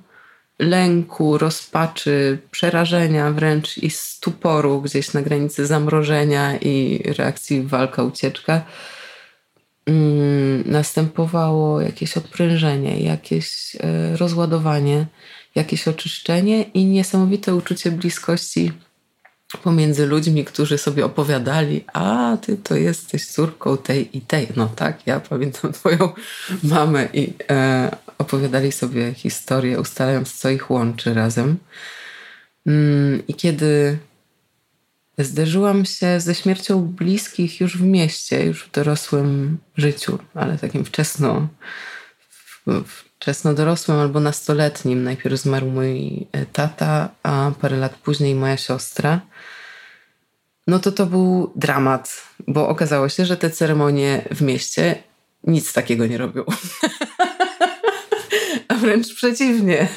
lęku, 0.59 1.39
rozpaczy, 1.39 2.39
przerażenia 2.51 3.31
wręcz 3.31 3.79
i 3.79 3.91
stuporu 3.91 4.83
gdzieś 4.83 5.13
na 5.13 5.23
granicy 5.23 5.67
zamrożenia 5.67 6.57
i 6.57 7.03
reakcji 7.19 7.63
walka, 7.63 8.03
ucieczka 8.03 8.63
mm, 9.87 10.63
następowało 10.67 11.81
jakieś 11.81 12.17
odprężenie, 12.17 13.01
jakieś 13.01 13.77
e, 13.81 14.17
rozładowanie, 14.17 15.07
jakieś 15.55 15.89
oczyszczenie 15.89 16.63
i 16.63 16.85
niesamowite 16.85 17.55
uczucie 17.55 17.91
bliskości 17.91 18.73
pomiędzy 19.63 20.07
ludźmi, 20.07 20.45
którzy 20.45 20.79
sobie 20.79 21.05
opowiadali, 21.05 21.85
a 21.93 22.37
ty 22.43 22.57
to 22.57 22.77
jesteś 22.77 23.27
córką 23.27 23.77
tej 23.77 24.17
i 24.17 24.21
tej. 24.21 24.49
No 24.57 24.69
tak, 24.69 25.07
ja 25.07 25.21
pamiętam 25.21 25.73
twoją 25.73 26.13
mamę 26.63 27.09
i 27.13 27.33
e, 27.51 27.97
opowiadali 28.19 28.73
sobie 28.73 29.15
historię, 29.15 29.81
ustalając, 29.81 30.35
co 30.35 30.51
ich 30.51 30.71
łączy 30.71 31.15
razem. 31.15 31.57
Mm, 32.67 33.27
I 33.29 33.35
kiedy 33.35 33.99
zderzyłam 35.19 35.85
się 35.85 36.21
ze 36.21 36.35
śmiercią 36.35 36.83
bliskich 36.83 37.61
już 37.61 37.79
w 37.79 37.83
mieście, 37.83 38.45
już 38.45 38.65
w 38.65 38.71
dorosłym 38.71 39.59
życiu, 39.77 40.19
ale 40.35 40.59
takim 40.59 40.85
wczesno, 40.85 41.49
wczesno 42.67 43.06
dorosłym 43.57 43.99
albo 43.99 44.21
nastoletnim. 44.21 45.05
Najpierw 45.05 45.41
zmarł 45.41 45.67
mój 45.67 46.27
tata, 46.53 47.09
a 47.23 47.51
parę 47.61 47.77
lat 47.77 47.95
później 47.95 48.35
moja 48.35 48.57
siostra. 48.57 49.21
No 50.67 50.79
to 50.79 50.93
to 50.93 51.07
był 51.07 51.53
dramat, 51.57 52.23
bo 52.49 52.69
okazało 52.69 53.09
się, 53.09 53.27
że 53.27 53.37
te 53.37 53.51
ceremonie 53.51 54.29
w 54.31 54.43
mieście 54.43 55.03
nic 55.45 55.73
takiego 55.73 56.07
nie 56.07 56.19
robią. 56.19 56.45
a 58.69 58.75
wręcz 58.75 59.15
przeciwnie. 59.15 59.89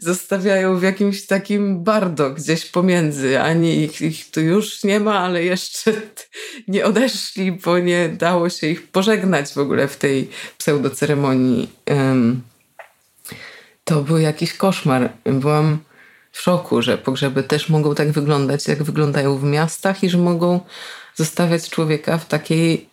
Zostawiają 0.00 0.78
w 0.78 0.82
jakimś 0.82 1.26
takim 1.26 1.84
bardo 1.84 2.30
gdzieś 2.30 2.66
pomiędzy. 2.66 3.40
Ani 3.40 3.84
ich, 3.84 4.00
ich 4.00 4.30
tu 4.30 4.40
już 4.40 4.84
nie 4.84 5.00
ma, 5.00 5.18
ale 5.18 5.44
jeszcze 5.44 5.92
nie 6.68 6.84
odeszli, 6.84 7.52
bo 7.52 7.78
nie 7.78 8.08
dało 8.08 8.50
się 8.50 8.66
ich 8.66 8.88
pożegnać 8.88 9.52
w 9.52 9.58
ogóle 9.58 9.88
w 9.88 9.96
tej 9.96 10.28
pseudoceremonii. 10.58 11.68
To 13.88 14.02
był 14.02 14.18
jakiś 14.18 14.54
koszmar. 14.54 15.12
Byłam 15.24 15.78
w 16.32 16.40
szoku, 16.40 16.82
że 16.82 16.98
pogrzeby 16.98 17.42
też 17.42 17.68
mogą 17.68 17.94
tak 17.94 18.12
wyglądać, 18.12 18.68
jak 18.68 18.82
wyglądają 18.82 19.38
w 19.38 19.44
miastach 19.44 20.02
i 20.04 20.10
że 20.10 20.18
mogą 20.18 20.60
zostawiać 21.14 21.70
człowieka 21.70 22.18
w 22.18 22.28
takiej 22.28 22.88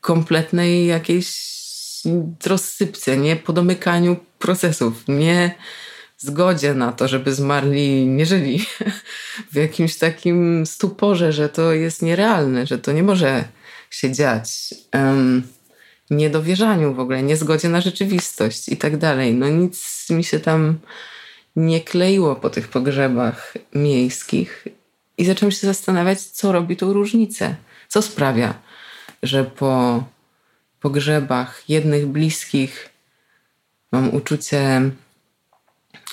kompletnej 0.00 0.86
jakiejś 0.86 1.54
rozsypce, 2.46 3.16
nie 3.16 3.36
podomykaniu 3.36 4.16
procesów, 4.38 5.04
nie 5.08 5.54
zgodzie 6.18 6.74
na 6.74 6.92
to, 6.92 7.08
żeby 7.08 7.34
zmarli 7.34 8.06
nie 8.06 8.26
żyli. 8.26 8.66
W 9.52 9.56
jakimś 9.56 9.96
takim 9.96 10.66
stuporze, 10.66 11.32
że 11.32 11.48
to 11.48 11.72
jest 11.72 12.02
nierealne, 12.02 12.66
że 12.66 12.78
to 12.78 12.92
nie 12.92 13.02
może 13.02 13.44
się 13.90 14.12
dziać. 14.12 14.74
Um, 14.94 15.42
niedowierzaniu 16.16 16.94
w 16.94 17.00
ogóle, 17.00 17.22
niezgodzie 17.22 17.68
na 17.68 17.80
rzeczywistość 17.80 18.68
i 18.68 18.76
tak 18.76 18.96
dalej. 18.96 19.34
No 19.34 19.48
nic 19.48 20.06
mi 20.10 20.24
się 20.24 20.40
tam 20.40 20.78
nie 21.56 21.80
kleiło 21.80 22.36
po 22.36 22.50
tych 22.50 22.68
pogrzebach 22.68 23.54
miejskich 23.74 24.68
i 25.18 25.24
zaczęłam 25.24 25.52
się 25.52 25.66
zastanawiać, 25.66 26.20
co 26.20 26.52
robi 26.52 26.76
tą 26.76 26.92
różnicę. 26.92 27.56
Co 27.88 28.02
sprawia, 28.02 28.54
że 29.22 29.44
po 29.44 30.04
pogrzebach 30.80 31.62
jednych 31.68 32.06
bliskich 32.06 32.88
mam 33.92 34.14
uczucie 34.14 34.90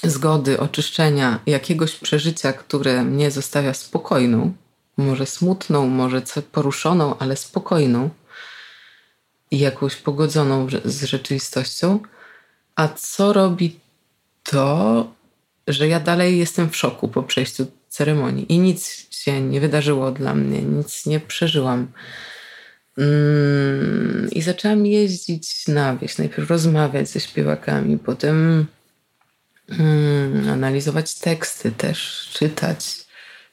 zgody, 0.03 0.59
oczyszczenia, 0.59 1.39
jakiegoś 1.45 1.95
przeżycia, 1.95 2.53
które 2.53 3.03
mnie 3.03 3.31
zostawia 3.31 3.73
spokojną, 3.73 4.53
może 4.97 5.25
smutną, 5.25 5.87
może 5.87 6.21
poruszoną, 6.51 7.17
ale 7.19 7.35
spokojną 7.35 8.09
jakąś 9.59 9.95
pogodzoną 9.95 10.67
z 10.85 11.03
rzeczywistością. 11.03 11.99
A 12.75 12.87
co 12.87 13.33
robi 13.33 13.79
to, 14.43 15.11
że 15.67 15.87
ja 15.87 15.99
dalej 15.99 16.37
jestem 16.37 16.69
w 16.69 16.75
szoku 16.75 17.07
po 17.07 17.23
przejściu 17.23 17.67
ceremonii 17.89 18.53
i 18.53 18.59
nic 18.59 19.07
się 19.11 19.41
nie 19.41 19.61
wydarzyło 19.61 20.11
dla 20.11 20.33
mnie, 20.33 20.61
nic 20.61 21.05
nie 21.05 21.19
przeżyłam. 21.19 21.87
Mm, 22.97 24.29
I 24.31 24.41
zaczęłam 24.41 24.85
jeździć 24.85 25.67
na 25.67 25.95
wieś, 25.97 26.17
najpierw 26.17 26.49
rozmawiać 26.49 27.09
ze 27.09 27.19
śpiewakami, 27.19 27.97
potem 27.97 28.65
mm, 29.69 30.49
analizować 30.49 31.15
teksty 31.15 31.71
też, 31.71 32.29
czytać, 32.33 32.85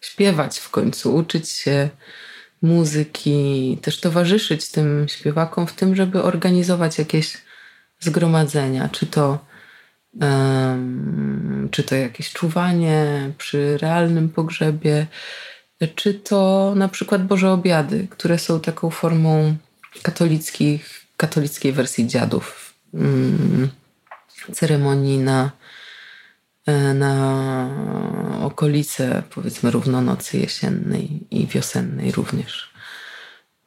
śpiewać 0.01 0.59
w 0.59 0.71
końcu, 0.71 1.15
uczyć 1.15 1.51
się 1.51 1.89
muzyki, 2.63 3.79
też 3.83 4.01
towarzyszyć 4.01 4.71
tym 4.71 5.07
śpiewakom 5.09 5.67
w 5.67 5.73
tym, 5.73 5.97
żeby 5.97 6.23
organizować 6.23 6.99
jakieś 6.99 7.37
zgromadzenia, 8.01 8.89
czy 8.89 9.07
to, 9.07 9.39
um, 10.21 11.69
czy 11.71 11.83
to 11.83 11.95
jakieś 11.95 12.33
czuwanie 12.33 13.31
przy 13.39 13.79
realnym 13.79 14.29
pogrzebie, 14.29 15.07
czy 15.95 16.15
to 16.15 16.73
na 16.77 16.89
przykład 16.89 17.27
Boże 17.27 17.51
Obiady, 17.53 18.07
które 18.11 18.39
są 18.39 18.61
taką 18.61 18.91
formą 18.91 19.57
katolickich, 20.03 21.07
katolickiej 21.17 21.73
wersji 21.73 22.07
dziadów. 22.07 22.75
Mm, 22.95 23.69
ceremonii 24.53 25.19
na, 25.19 25.51
na 26.95 27.71
okolice, 28.43 29.23
powiedzmy, 29.31 29.71
równonocy 29.71 30.39
jesiennej 30.39 31.27
i 31.31 31.47
wiosennej 31.47 32.13
również. 32.13 32.73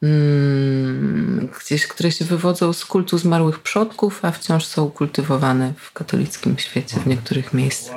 Mm, 0.02 1.48
gdzieś, 1.60 1.86
które 1.86 2.12
się 2.12 2.24
wywodzą 2.24 2.72
z 2.72 2.84
kultu 2.84 3.18
zmarłych 3.18 3.58
przodków, 3.58 4.24
a 4.24 4.30
wciąż 4.30 4.64
są 4.64 4.90
kultywowane 4.90 5.72
w 5.76 5.92
katolickim 5.92 6.58
świecie 6.58 7.00
w 7.00 7.06
niektórych 7.06 7.54
miejscach. 7.54 7.96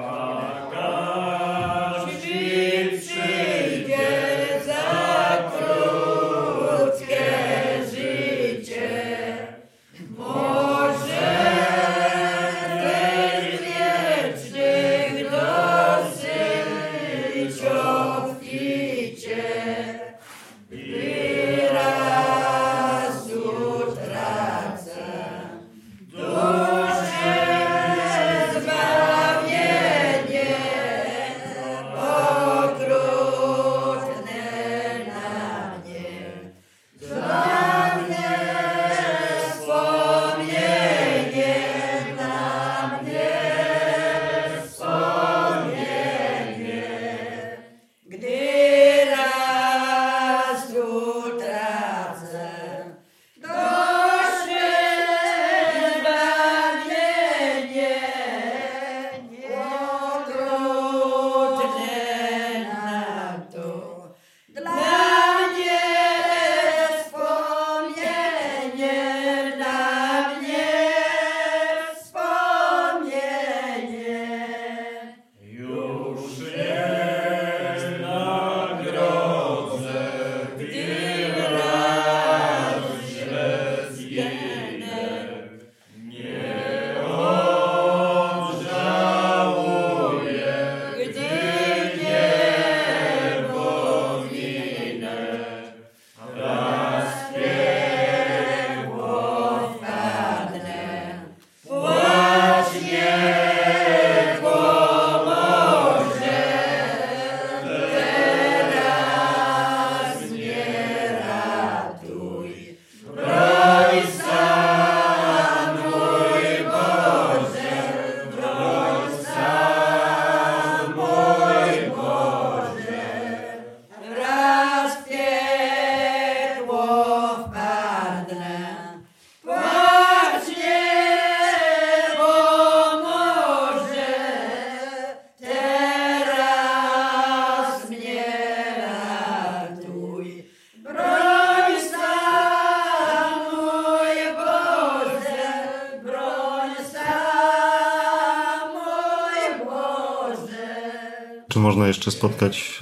Czy 151.56 151.60
można 151.60 151.88
jeszcze 151.88 152.12
spotkać 152.12 152.80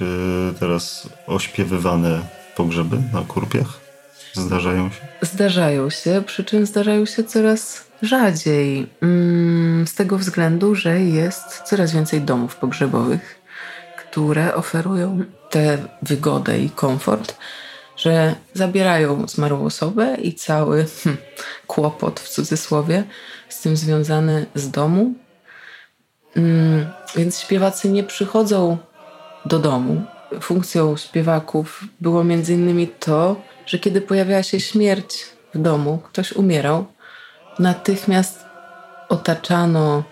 y, 0.50 0.58
teraz 0.60 1.08
ośpiewywane 1.26 2.20
pogrzeby 2.56 2.96
na 3.12 3.22
kurpiach? 3.22 3.80
Zdarzają 4.32 4.90
się? 4.90 4.96
Zdarzają 5.22 5.90
się, 5.90 6.22
przy 6.26 6.44
czym 6.44 6.66
zdarzają 6.66 7.06
się 7.06 7.24
coraz 7.24 7.84
rzadziej. 8.02 8.86
Mm, 9.02 9.86
z 9.86 9.94
tego 9.94 10.18
względu, 10.18 10.74
że 10.74 11.00
jest 11.00 11.62
coraz 11.62 11.92
więcej 11.92 12.20
domów 12.20 12.56
pogrzebowych, 12.56 13.40
które 13.98 14.54
oferują 14.54 15.24
tę 15.50 15.78
wygodę 16.02 16.58
i 16.58 16.70
komfort, 16.70 17.36
że 17.96 18.34
zabierają 18.54 19.28
zmarłą 19.28 19.64
osobę 19.64 20.16
i 20.22 20.34
cały 20.34 20.86
hm, 21.04 21.16
kłopot 21.66 22.20
w 22.20 22.28
cudzysłowie 22.28 23.04
z 23.48 23.60
tym 23.60 23.76
związany 23.76 24.46
z 24.54 24.70
domu. 24.70 25.14
Mm, 26.36 26.86
więc 27.16 27.40
śpiewacy 27.40 27.90
nie 27.90 28.04
przychodzą 28.04 28.78
do 29.46 29.58
domu. 29.58 30.02
Funkcją 30.40 30.96
śpiewaków 30.96 31.84
było 32.00 32.24
między 32.24 32.54
innymi 32.54 32.88
to, 32.88 33.36
że 33.66 33.78
kiedy 33.78 34.00
pojawiała 34.00 34.42
się 34.42 34.60
śmierć 34.60 35.26
w 35.54 35.58
domu, 35.58 35.98
ktoś 36.04 36.32
umierał, 36.32 36.86
natychmiast 37.58 38.44
otaczano 39.08 40.02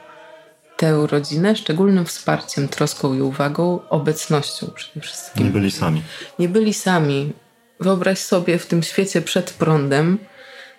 tę 0.77 1.07
rodzinę 1.07 1.57
szczególnym 1.57 2.05
wsparciem, 2.05 2.69
troską 2.69 3.15
i 3.15 3.21
uwagą, 3.21 3.81
obecnością 3.89 4.71
przede 4.75 5.01
wszystkim. 5.01 5.47
Nie 5.47 5.53
byli 5.53 5.71
sami. 5.71 6.03
Nie 6.39 6.49
byli 6.49 6.75
sami. 6.75 7.33
Wyobraź 7.81 8.19
sobie 8.19 8.59
w 8.59 8.67
tym 8.67 8.83
świecie 8.83 9.23
przed 9.23 9.51
prądem 9.51 10.19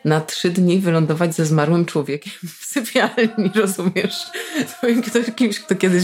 na 0.06 0.22
trzy 0.22 0.50
dni 0.50 0.80
wylądować 0.80 1.36
ze 1.36 1.46
zmarłym 1.46 1.86
człowiekiem 1.86 2.34
w 2.60 2.66
sypialni, 2.66 3.52
rozumiesz? 3.62 4.16
Ktoś, 5.08 5.26
kimś, 5.36 5.60
kto 5.60 5.76
kiedyś 5.76 6.04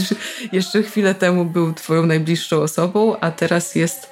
jeszcze 0.52 0.82
chwilę 0.82 1.14
temu 1.14 1.44
był 1.44 1.74
twoją 1.74 2.06
najbliższą 2.06 2.62
osobą, 2.62 3.20
a 3.20 3.30
teraz 3.30 3.74
jest 3.74 4.10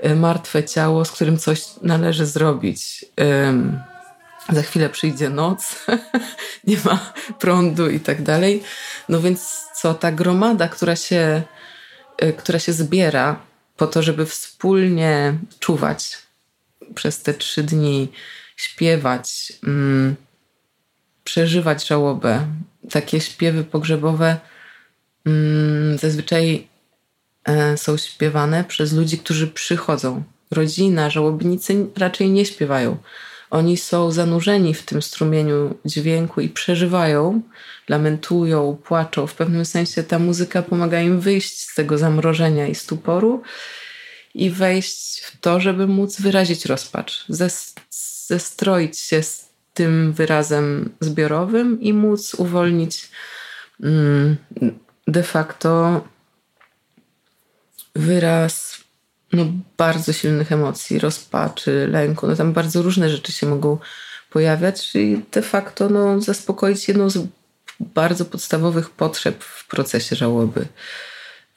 e, 0.00 0.14
martwe 0.14 0.64
ciało, 0.64 1.04
z 1.04 1.10
którym 1.10 1.38
coś 1.38 1.64
należy 1.82 2.26
zrobić. 2.26 3.04
Um, 3.44 3.80
za 4.52 4.62
chwilę 4.62 4.90
przyjdzie 4.90 5.30
noc, 5.30 5.86
nie 6.66 6.76
ma 6.84 7.12
prądu 7.38 7.90
i 7.90 8.00
tak 8.00 8.22
dalej. 8.22 8.62
No 9.08 9.20
więc 9.20 9.66
co, 9.74 9.94
ta 9.94 10.12
gromada, 10.12 10.68
która 10.68 10.96
się, 10.96 11.42
e, 12.18 12.32
która 12.32 12.58
się 12.58 12.72
zbiera 12.72 13.40
po 13.76 13.86
to, 13.86 14.02
żeby 14.02 14.26
wspólnie 14.26 15.34
czuwać 15.60 16.18
przez 16.94 17.22
te 17.22 17.34
trzy 17.34 17.62
dni, 17.62 18.12
śpiewać, 18.56 19.52
mm, 19.66 20.16
przeżywać 21.24 21.86
żałobę. 21.86 22.46
Takie 22.90 23.20
śpiewy 23.20 23.64
pogrzebowe 23.64 24.36
mm, 25.26 25.98
zazwyczaj 25.98 26.68
e, 27.44 27.76
są 27.76 27.96
śpiewane 27.96 28.64
przez 28.64 28.92
ludzi, 28.92 29.18
którzy 29.18 29.46
przychodzą. 29.46 30.22
Rodzina, 30.50 31.10
żałobnicy 31.10 31.86
raczej 31.96 32.30
nie 32.30 32.46
śpiewają. 32.46 32.96
Oni 33.50 33.76
są 33.76 34.10
zanurzeni 34.10 34.74
w 34.74 34.82
tym 34.82 35.02
strumieniu 35.02 35.74
dźwięku 35.84 36.40
i 36.40 36.48
przeżywają, 36.48 37.42
lamentują, 37.88 38.78
płaczą. 38.84 39.26
W 39.26 39.34
pewnym 39.34 39.64
sensie 39.64 40.02
ta 40.02 40.18
muzyka 40.18 40.62
pomaga 40.62 41.00
im 41.00 41.20
wyjść 41.20 41.60
z 41.60 41.74
tego 41.74 41.98
zamrożenia 41.98 42.66
i 42.66 42.74
stuporu 42.74 43.42
i 44.34 44.50
wejść 44.50 45.20
w 45.20 45.40
to, 45.40 45.60
żeby 45.60 45.86
móc 45.86 46.20
wyrazić 46.20 46.64
rozpacz, 46.66 47.24
zestroić 48.26 48.98
się 48.98 49.22
z 49.22 49.48
tym 49.74 50.12
wyrazem 50.12 50.92
zbiorowym 51.00 51.80
i 51.80 51.92
móc 51.92 52.34
uwolnić 52.34 53.10
mm, 53.82 54.36
de 55.06 55.22
facto 55.22 56.04
wyraz 57.94 58.76
no, 59.32 59.46
bardzo 59.76 60.12
silnych 60.12 60.52
emocji, 60.52 60.98
rozpaczy, 60.98 61.88
lęku. 61.90 62.26
No, 62.26 62.36
tam 62.36 62.52
bardzo 62.52 62.82
różne 62.82 63.10
rzeczy 63.10 63.32
się 63.32 63.46
mogą 63.46 63.78
pojawiać 64.30 64.94
i 64.94 65.22
de 65.32 65.42
facto 65.42 65.88
no, 65.88 66.20
zaspokoić 66.20 66.88
jedną 66.88 67.10
z 67.10 67.18
bardzo 67.80 68.24
podstawowych 68.24 68.90
potrzeb 68.90 69.44
w 69.44 69.68
procesie 69.68 70.16
żałoby, 70.16 70.66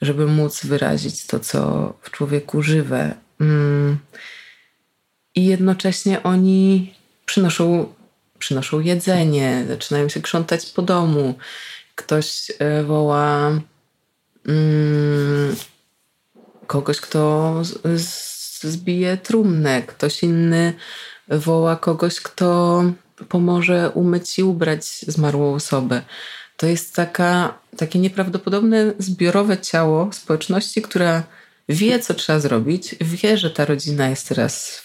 żeby 0.02 0.26
móc 0.26 0.64
wyrazić 0.64 1.26
to, 1.26 1.40
co 1.40 1.92
w 2.02 2.10
człowieku 2.10 2.62
żywe. 2.62 3.14
Mm. 3.40 3.98
I 5.34 5.44
jednocześnie 5.44 6.22
oni 6.22 6.94
przynoszą, 7.26 7.94
przynoszą 8.38 8.80
jedzenie, 8.80 9.64
zaczynają 9.68 10.08
się 10.08 10.22
krzątać 10.22 10.66
po 10.66 10.82
domu. 10.82 11.34
Ktoś 11.94 12.52
e, 12.58 12.82
woła 12.84 13.50
mm, 14.46 15.56
kogoś, 16.66 17.00
kto 17.00 17.54
zbije 18.62 19.16
trumnę, 19.16 19.82
ktoś 19.82 20.22
inny 20.22 20.72
woła 21.28 21.76
kogoś, 21.76 22.20
kto 22.20 22.82
pomoże 23.28 23.90
umyć 23.94 24.38
i 24.38 24.42
ubrać 24.42 24.84
zmarłą 24.86 25.54
osobę. 25.54 26.02
To 26.56 26.66
jest 26.66 26.94
taka, 26.94 27.58
takie 27.76 27.98
nieprawdopodobne 27.98 28.92
zbiorowe 28.98 29.58
ciało 29.58 30.12
społeczności, 30.12 30.82
która 30.82 31.22
wie, 31.68 32.00
co 32.00 32.14
trzeba 32.14 32.40
zrobić, 32.40 32.94
wie, 33.00 33.38
że 33.38 33.50
ta 33.50 33.64
rodzina 33.64 34.08
jest 34.08 34.28
teraz 34.28 34.82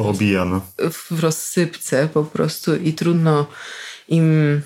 w, 0.00 0.04
poobijana. 0.04 0.60
w 0.90 1.20
rozsypce 1.20 2.08
po 2.14 2.24
prostu 2.24 2.76
i 2.76 2.92
trudno 2.92 3.46
im 4.08 4.60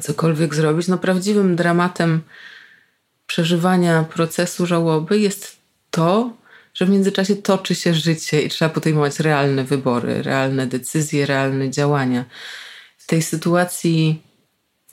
cokolwiek 0.00 0.54
zrobić. 0.54 0.88
No 0.88 0.98
prawdziwym 0.98 1.56
dramatem 1.56 2.20
przeżywania 3.26 4.04
procesu 4.04 4.66
żałoby 4.66 5.18
jest 5.18 5.56
to, 5.90 6.36
że 6.74 6.86
w 6.86 6.90
międzyczasie 6.90 7.36
toczy 7.36 7.74
się 7.74 7.94
życie 7.94 8.42
i 8.42 8.48
trzeba 8.48 8.68
podejmować 8.68 9.20
realne 9.20 9.64
wybory, 9.64 10.22
realne 10.22 10.66
decyzje, 10.66 11.26
realne 11.26 11.70
działania. 11.70 12.24
W 12.98 13.06
tej 13.06 13.22
sytuacji 13.22 14.22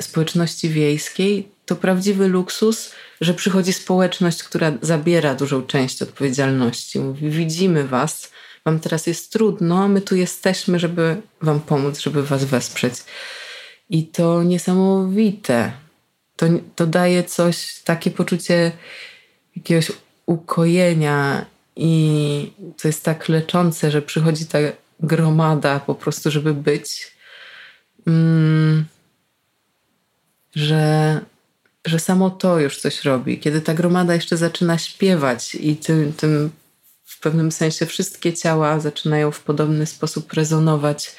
społeczności 0.02 0.70
wiejskiej 0.70 1.50
to 1.66 1.76
prawdziwy 1.76 2.28
luksus, 2.28 2.92
że 3.22 3.34
przychodzi 3.34 3.74
społeczność, 3.74 4.44
która 4.44 4.72
zabiera 4.82 5.36
dużą 5.36 5.62
część 5.62 6.02
odpowiedzialności. 6.02 7.00
Mówi: 7.00 7.30
Widzimy 7.30 7.88
Was, 7.88 8.32
Wam 8.68 8.80
teraz 8.80 9.08
jest 9.08 9.32
trudno, 9.32 9.88
my 9.88 10.02
tu 10.02 10.16
jesteśmy, 10.16 10.80
żeby 10.80 11.22
Wam 11.42 11.60
pomóc, 11.60 12.00
żeby 12.00 12.24
Was 12.24 12.46
wesprzeć. 12.46 12.94
I 13.90 14.08
to 14.08 14.44
niesamowite. 14.44 15.72
To, 16.36 16.46
to 16.76 16.88
daje 16.88 17.24
coś, 17.24 17.82
takie 17.84 18.12
poczucie 18.12 18.72
jakiegoś 19.56 19.92
ukojenia 20.26 21.46
i 21.76 22.52
to 22.82 22.88
jest 22.88 23.04
tak 23.04 23.30
leczące, 23.30 23.92
że 23.92 24.02
przychodzi 24.02 24.46
ta 24.46 24.58
gromada 25.00 25.80
po 25.80 25.96
prostu, 25.96 26.32
żeby 26.32 26.54
być. 26.54 27.12
Mm, 28.08 28.86
że, 30.56 31.22
że 31.86 32.00
samo 32.00 32.30
to 32.30 32.60
już 32.60 32.78
coś 32.78 33.04
robi. 33.04 33.40
Kiedy 33.40 33.62
ta 33.62 33.74
gromada 33.74 34.14
jeszcze 34.14 34.38
zaczyna 34.38 34.78
śpiewać 34.78 35.56
i 35.56 35.76
tym, 35.76 36.14
tym 36.14 36.52
w 37.18 37.20
pewnym 37.20 37.52
sensie 37.52 37.86
wszystkie 37.86 38.34
ciała 38.34 38.80
zaczynają 38.80 39.32
w 39.32 39.40
podobny 39.40 39.86
sposób 39.86 40.34
rezonować 40.34 41.16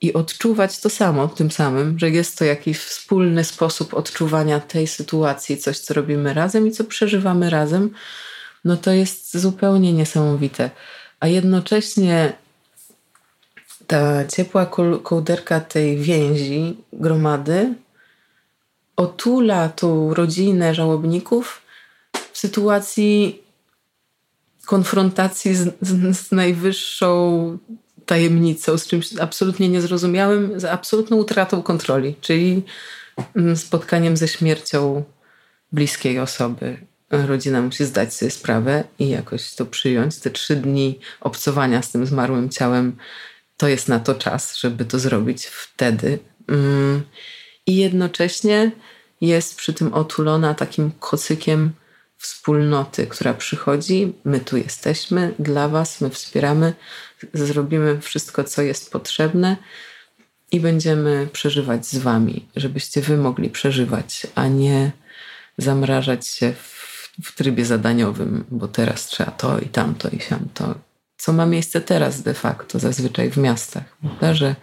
i 0.00 0.12
odczuwać 0.12 0.80
to 0.80 0.90
samo, 0.90 1.28
tym 1.28 1.50
samym, 1.50 1.98
że 1.98 2.10
jest 2.10 2.38
to 2.38 2.44
jakiś 2.44 2.78
wspólny 2.78 3.44
sposób 3.44 3.94
odczuwania 3.94 4.60
tej 4.60 4.86
sytuacji, 4.86 5.58
coś, 5.58 5.78
co 5.78 5.94
robimy 5.94 6.34
razem 6.34 6.66
i 6.66 6.70
co 6.70 6.84
przeżywamy 6.84 7.50
razem, 7.50 7.90
no 8.64 8.76
to 8.76 8.90
jest 8.90 9.36
zupełnie 9.38 9.92
niesamowite. 9.92 10.70
A 11.20 11.26
jednocześnie 11.26 12.32
ta 13.86 14.26
ciepła 14.26 14.66
kołderka 15.02 15.60
tej 15.60 15.98
więzi, 15.98 16.76
gromady, 16.92 17.74
otula 18.96 19.68
tą 19.68 20.14
rodzinę 20.14 20.74
żałobników 20.74 21.62
w 22.32 22.38
sytuacji 22.38 23.45
konfrontacji 24.66 25.54
z, 25.54 25.74
z, 25.80 26.16
z 26.16 26.32
najwyższą 26.32 27.58
tajemnicą, 28.06 28.78
z 28.78 28.86
czymś 28.86 29.18
absolutnie 29.20 29.68
niezrozumiałym, 29.68 30.60
z 30.60 30.64
absolutną 30.64 31.16
utratą 31.16 31.62
kontroli, 31.62 32.14
czyli 32.20 32.62
mm, 33.36 33.56
spotkaniem 33.56 34.16
ze 34.16 34.28
śmiercią 34.28 35.04
bliskiej 35.72 36.18
osoby. 36.18 36.76
Rodzina 37.10 37.62
musi 37.62 37.84
zdać 37.84 38.14
sobie 38.14 38.30
sprawę 38.30 38.84
i 38.98 39.08
jakoś 39.08 39.54
to 39.54 39.66
przyjąć. 39.66 40.18
Te 40.18 40.30
trzy 40.30 40.56
dni 40.56 40.98
obcowania 41.20 41.82
z 41.82 41.90
tym 41.90 42.06
zmarłym 42.06 42.48
ciałem 42.48 42.96
to 43.56 43.68
jest 43.68 43.88
na 43.88 44.00
to 44.00 44.14
czas, 44.14 44.56
żeby 44.56 44.84
to 44.84 44.98
zrobić 44.98 45.46
wtedy. 45.46 46.18
Mm. 46.48 47.02
I 47.66 47.76
jednocześnie 47.76 48.70
jest 49.20 49.56
przy 49.56 49.72
tym 49.72 49.94
otulona 49.94 50.54
takim 50.54 50.90
kocykiem 51.00 51.70
wspólnoty, 52.16 53.06
która 53.06 53.34
przychodzi. 53.34 54.12
My 54.24 54.40
tu 54.40 54.56
jesteśmy 54.56 55.34
dla 55.38 55.68
Was, 55.68 56.00
my 56.00 56.10
wspieramy, 56.10 56.74
zrobimy 57.34 58.00
wszystko, 58.00 58.44
co 58.44 58.62
jest 58.62 58.92
potrzebne 58.92 59.56
i 60.52 60.60
będziemy 60.60 61.28
przeżywać 61.32 61.86
z 61.86 61.98
Wami, 61.98 62.48
żebyście 62.56 63.00
Wy 63.00 63.16
mogli 63.16 63.50
przeżywać, 63.50 64.26
a 64.34 64.48
nie 64.48 64.92
zamrażać 65.58 66.26
się 66.26 66.52
w 66.52 66.76
w 67.22 67.34
trybie 67.34 67.64
zadaniowym, 67.64 68.44
bo 68.50 68.68
teraz 68.68 69.06
trzeba 69.06 69.30
to 69.30 69.58
i 69.58 69.68
tamto 69.68 70.08
i 70.08 70.20
siamto. 70.20 70.74
Co 71.16 71.32
ma 71.32 71.46
miejsce 71.46 71.80
teraz 71.80 72.22
de 72.22 72.34
facto, 72.34 72.78
zazwyczaj 72.78 73.30
w 73.30 73.36
miastach, 73.36 73.96
prawda? 74.00 74.34
że 74.34 74.56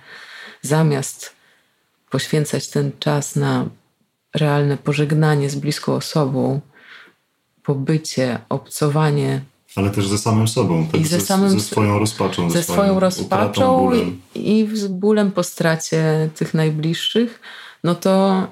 zamiast 0.61 1.33
poświęcać 2.09 2.67
ten 2.67 2.91
czas 2.99 3.35
na 3.35 3.65
realne 4.33 4.77
pożegnanie 4.77 5.49
z 5.49 5.55
bliską 5.55 5.93
osobą, 5.93 6.61
pobycie, 7.63 8.39
obcowanie. 8.49 9.41
Ale 9.75 9.89
też 9.89 10.07
ze 10.07 10.17
samym 10.17 10.47
sobą, 10.47 10.87
tak? 10.91 11.01
I 11.01 11.05
ze, 11.05 11.21
samym, 11.21 11.49
ze 11.49 11.59
swoją 11.59 11.99
rozpaczą. 11.99 12.49
Ze, 12.49 12.57
ze 12.57 12.63
swoją 12.63 12.99
rozpaczą 12.99 13.91
i 14.35 14.69
z 14.73 14.87
bólem 14.87 15.31
po 15.31 15.43
stracie 15.43 16.29
tych 16.35 16.53
najbliższych, 16.53 17.39
no 17.83 17.95
to 17.95 18.47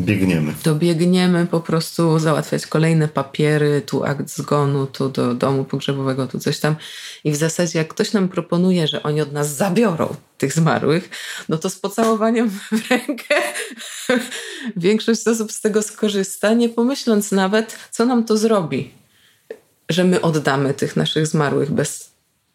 Biegniemy. 0.00 0.54
To 0.62 0.74
biegniemy 0.74 1.46
po 1.46 1.60
prostu 1.60 2.18
załatwiać 2.18 2.66
kolejne 2.66 3.08
papiery, 3.08 3.82
tu 3.86 4.04
akt 4.04 4.28
zgonu, 4.28 4.86
tu 4.86 5.08
do 5.08 5.34
domu 5.34 5.64
pogrzebowego, 5.64 6.26
tu 6.26 6.38
coś 6.38 6.58
tam. 6.58 6.76
I 7.24 7.32
w 7.32 7.36
zasadzie 7.36 7.78
jak 7.78 7.88
ktoś 7.88 8.12
nam 8.12 8.28
proponuje, 8.28 8.86
że 8.86 9.02
oni 9.02 9.20
od 9.20 9.32
nas 9.32 9.56
zabiorą 9.56 10.14
tych 10.38 10.52
zmarłych, 10.52 11.10
no 11.48 11.58
to 11.58 11.70
z 11.70 11.76
pocałowaniem 11.78 12.50
w 12.72 12.90
rękę 12.90 13.34
większość 14.76 15.26
osób 15.26 15.52
z 15.52 15.60
tego 15.60 15.82
skorzysta, 15.82 16.54
nie 16.54 16.68
pomyśląc 16.68 17.32
nawet, 17.32 17.76
co 17.90 18.06
nam 18.06 18.24
to 18.24 18.36
zrobi, 18.36 18.90
że 19.88 20.04
my 20.04 20.20
oddamy 20.20 20.74
tych 20.74 20.96
naszych 20.96 21.26
zmarłych 21.26 21.70
bez 21.70 22.09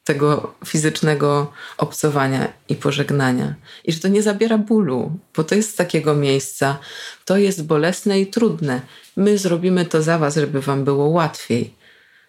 tego 0.05 0.53
fizycznego 0.65 1.51
obcowania 1.77 2.53
i 2.69 2.75
pożegnania. 2.75 3.55
I 3.83 3.91
że 3.91 3.99
to 3.99 4.07
nie 4.07 4.23
zabiera 4.23 4.57
bólu, 4.57 5.11
bo 5.35 5.43
to 5.43 5.55
jest 5.55 5.69
z 5.69 5.75
takiego 5.75 6.15
miejsca, 6.15 6.77
to 7.25 7.37
jest 7.37 7.65
bolesne 7.65 8.19
i 8.19 8.27
trudne. 8.27 8.81
My 9.17 9.37
zrobimy 9.37 9.85
to 9.85 10.01
za 10.01 10.17
was, 10.17 10.35
żeby 10.35 10.61
wam 10.61 10.83
było 10.83 11.07
łatwiej. 11.07 11.73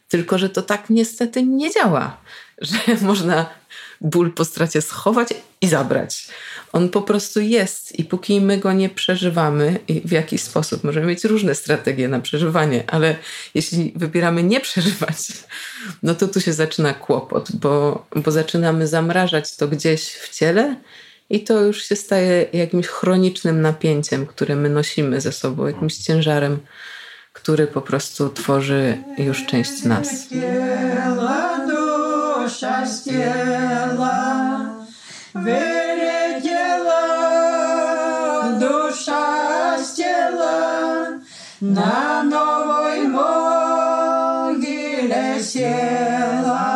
Tylko, 0.09 0.39
że 0.39 0.49
to 0.49 0.63
tak 0.63 0.91
niestety 0.91 1.43
nie 1.43 1.71
działa, 1.71 2.21
że 2.69 2.79
można 3.01 3.47
ból 4.01 4.33
po 4.33 4.45
stracie 4.45 4.83
schować 4.83 5.29
i 5.61 5.69
zabrać. 5.69 6.29
On 6.73 6.89
po 6.89 7.03
prostu 7.03 7.41
jest 7.41 7.99
i 7.99 8.05
póki 8.05 8.41
my 8.41 8.59
go 8.59 8.73
nie 8.73 8.89
przeżywamy 8.89 9.79
w 10.05 10.13
jakiś 10.13 10.43
sposób, 10.43 10.85
możemy 10.85 11.07
mieć 11.07 11.25
różne 11.25 11.55
strategie 11.55 12.09
na 12.09 12.21
przeżywanie, 12.21 12.85
ale 12.87 13.17
jeśli 13.55 13.93
wybieramy 13.97 14.43
nie 14.43 14.61
przeżywać, 14.61 15.17
no 16.03 16.15
to 16.15 16.29
tu 16.29 16.41
się 16.41 16.53
zaczyna 16.53 16.95
kłopot, 16.95 17.53
bo, 17.53 18.07
bo 18.17 18.31
zaczynamy 18.31 18.87
zamrażać 18.87 19.57
to 19.57 19.69
gdzieś 19.69 20.09
w 20.13 20.37
ciele 20.37 20.77
i 21.31 21.45
to 21.45 21.61
już 21.61 21.85
się 21.85 21.97
staje 21.97 22.47
jakimś 22.53 22.87
chronicznym 22.87 23.61
napięciem, 23.61 24.27
które 24.27 24.57
my 24.57 24.69
nosimy 24.69 25.21
ze 25.21 25.33
sobą, 25.33 25.67
jakimś 25.67 25.97
ciężarem, 25.97 26.59
który 27.33 27.67
po 27.67 27.83
prostu 27.83 28.29
tworzy 28.29 28.99
już 29.19 29.47
część 29.47 29.83
nas. 29.85 30.29
Dusza 38.61 39.27
z 39.79 39.97
na 41.63 42.23
nowej 42.23 43.09
mogile 43.09 44.45
siela. 45.45 46.67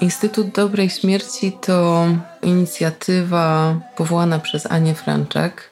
Instytut 0.00 0.50
Dobrej 0.50 0.90
Śmierci 0.90 1.52
to 1.52 2.06
inicjatywa 2.42 3.74
powołana 3.96 4.38
przez 4.38 4.66
Anię 4.66 4.94
Franczak, 4.94 5.70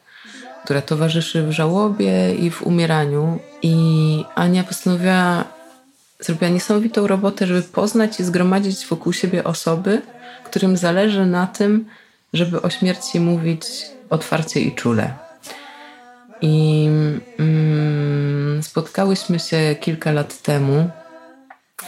która 0.64 0.82
towarzyszy 0.82 1.42
w 1.42 1.52
żałobie 1.52 2.34
i 2.34 2.50
w 2.50 2.62
umieraniu. 2.62 3.38
I 3.62 4.24
Ania 4.34 4.64
postanowiła, 4.64 5.44
zrobiła 6.20 6.50
niesamowitą 6.50 7.06
robotę, 7.06 7.46
żeby 7.46 7.62
poznać 7.62 8.20
i 8.20 8.24
zgromadzić 8.24 8.86
wokół 8.86 9.12
siebie 9.12 9.44
osoby, 9.44 10.02
którym 10.44 10.76
zależy 10.76 11.26
na 11.26 11.46
tym, 11.46 11.84
żeby 12.32 12.62
o 12.62 12.70
śmierci 12.70 13.20
mówić 13.20 13.66
otwarcie 14.10 14.60
i 14.60 14.74
czule. 14.74 15.14
I 16.40 16.88
mm, 17.38 18.62
spotkałyśmy 18.62 19.38
się 19.38 19.76
kilka 19.80 20.12
lat 20.12 20.42
temu 20.42 20.90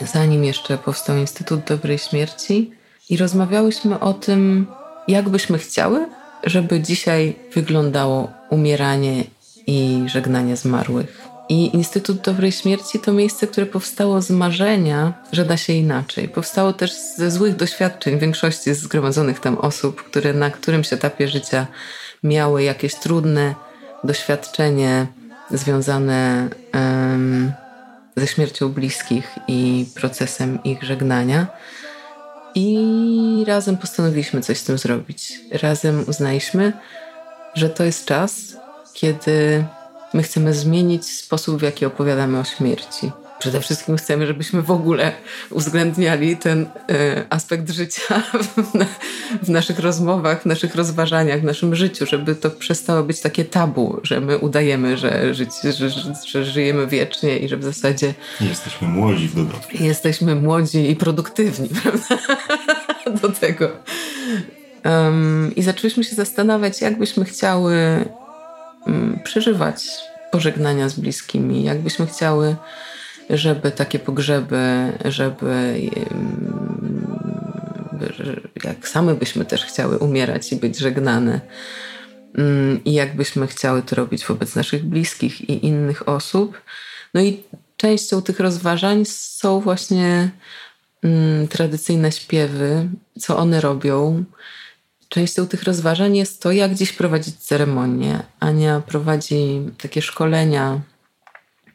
zanim 0.00 0.44
jeszcze 0.44 0.78
powstał 0.78 1.16
Instytut 1.16 1.60
Dobrej 1.64 1.98
Śmierci, 1.98 2.70
i 3.10 3.16
rozmawiałyśmy 3.16 4.00
o 4.00 4.14
tym, 4.14 4.66
jak 5.08 5.28
byśmy 5.28 5.58
chciały, 5.58 6.06
żeby 6.44 6.80
dzisiaj 6.80 7.36
wyglądało 7.54 8.30
umieranie 8.50 9.24
i 9.66 10.04
żegnanie 10.06 10.56
zmarłych. 10.56 11.29
I 11.50 11.74
Instytut 11.76 12.20
Dobrej 12.20 12.52
Śmierci 12.52 12.98
to 12.98 13.12
miejsce, 13.12 13.46
które 13.46 13.66
powstało 13.66 14.22
z 14.22 14.30
marzenia, 14.30 15.12
że 15.32 15.44
da 15.44 15.56
się 15.56 15.72
inaczej. 15.72 16.28
Powstało 16.28 16.72
też 16.72 16.92
ze 17.16 17.30
złych 17.30 17.56
doświadczeń 17.56 18.18
większości 18.18 18.74
zgromadzonych 18.74 19.40
tam 19.40 19.58
osób, 19.58 20.02
które 20.02 20.32
na 20.32 20.50
którymś 20.50 20.92
etapie 20.92 21.28
życia 21.28 21.66
miały 22.22 22.62
jakieś 22.62 22.94
trudne 22.94 23.54
doświadczenie 24.04 25.06
związane 25.50 26.48
um, 26.74 27.52
ze 28.16 28.26
śmiercią 28.26 28.68
bliskich 28.68 29.38
i 29.48 29.86
procesem 29.94 30.62
ich 30.64 30.82
żegnania. 30.82 31.46
I 32.54 33.44
razem 33.46 33.76
postanowiliśmy 33.76 34.40
coś 34.40 34.58
z 34.58 34.64
tym 34.64 34.78
zrobić. 34.78 35.40
Razem 35.52 36.04
uznaliśmy, 36.08 36.72
że 37.54 37.70
to 37.70 37.84
jest 37.84 38.04
czas, 38.04 38.56
kiedy 38.94 39.64
my 40.14 40.22
chcemy 40.22 40.54
zmienić 40.54 41.06
sposób, 41.06 41.58
w 41.58 41.62
jaki 41.62 41.86
opowiadamy 41.86 42.38
o 42.38 42.44
śmierci. 42.44 43.12
Przede 43.40 43.60
wszystkim 43.60 43.96
chcemy, 43.96 44.26
żebyśmy 44.26 44.62
w 44.62 44.70
ogóle 44.70 45.12
uwzględniali 45.50 46.36
ten 46.36 46.62
y, 46.62 46.66
aspekt 47.30 47.70
życia 47.70 48.22
w, 48.56 48.74
na, 48.74 48.86
w, 49.42 49.48
naszych 49.48 49.78
rozmowach, 49.78 50.42
w 50.42 50.46
naszych 50.46 50.74
rozważaniach, 50.74 51.40
w 51.40 51.44
naszym 51.44 51.74
życiu, 51.74 52.06
żeby 52.06 52.34
to 52.34 52.50
przestało 52.50 53.02
być 53.02 53.20
takie 53.20 53.44
tabu, 53.44 54.00
że 54.02 54.20
my 54.20 54.38
udajemy, 54.38 54.96
że, 54.96 55.34
żyć, 55.34 55.50
że, 55.78 55.90
że, 56.26 56.44
żyjemy 56.44 56.86
wiecznie 56.86 57.38
i 57.38 57.48
że 57.48 57.56
w 57.56 57.64
zasadzie. 57.64 58.14
Jesteśmy 58.40 58.88
młodzi 58.88 59.28
w 59.28 59.34
dodatku. 59.34 59.76
Jesteśmy 59.80 60.34
młodzi 60.34 60.90
i 60.90 60.96
produktywni, 60.96 61.68
prawda? 61.82 62.18
Do 63.22 63.28
tego. 63.28 63.70
Um, 64.84 65.52
I 65.56 65.62
zaczęliśmy 65.62 66.04
się 66.04 66.14
zastanawiać, 66.14 66.80
jak 66.80 66.98
byśmy 66.98 67.24
chciały 67.24 67.74
przeżywać 69.24 69.84
pożegnania 70.32 70.88
z 70.88 71.00
bliskimi, 71.00 71.64
jak 71.64 71.80
byśmy 71.80 72.06
chciały 72.06 72.56
żeby 73.30 73.70
takie 73.70 73.98
pogrzeby, 73.98 74.92
żeby 75.04 75.80
jak 78.64 78.88
same 78.88 79.14
byśmy 79.14 79.44
też 79.44 79.64
chciały 79.64 79.98
umierać 79.98 80.52
i 80.52 80.56
być 80.56 80.78
żegnane. 80.78 81.40
Mm, 82.38 82.84
I 82.84 82.92
jakbyśmy 82.92 83.46
chciały 83.46 83.82
to 83.82 83.96
robić 83.96 84.26
wobec 84.26 84.56
naszych 84.56 84.84
bliskich 84.84 85.50
i 85.50 85.66
innych 85.66 86.08
osób. 86.08 86.62
No 87.14 87.20
i 87.20 87.42
częścią 87.76 88.22
tych 88.22 88.40
rozważań 88.40 89.04
są 89.04 89.60
właśnie 89.60 90.30
mm, 91.02 91.48
tradycyjne 91.48 92.12
śpiewy, 92.12 92.88
co 93.18 93.38
one 93.38 93.60
robią. 93.60 94.24
Częścią 95.10 95.46
tych 95.46 95.62
rozważań 95.62 96.16
jest 96.16 96.42
to, 96.42 96.52
jak 96.52 96.74
dziś 96.74 96.92
prowadzić 96.92 97.36
ceremonię. 97.36 98.22
Ania 98.40 98.80
prowadzi 98.80 99.60
takie 99.78 100.02
szkolenia 100.02 100.80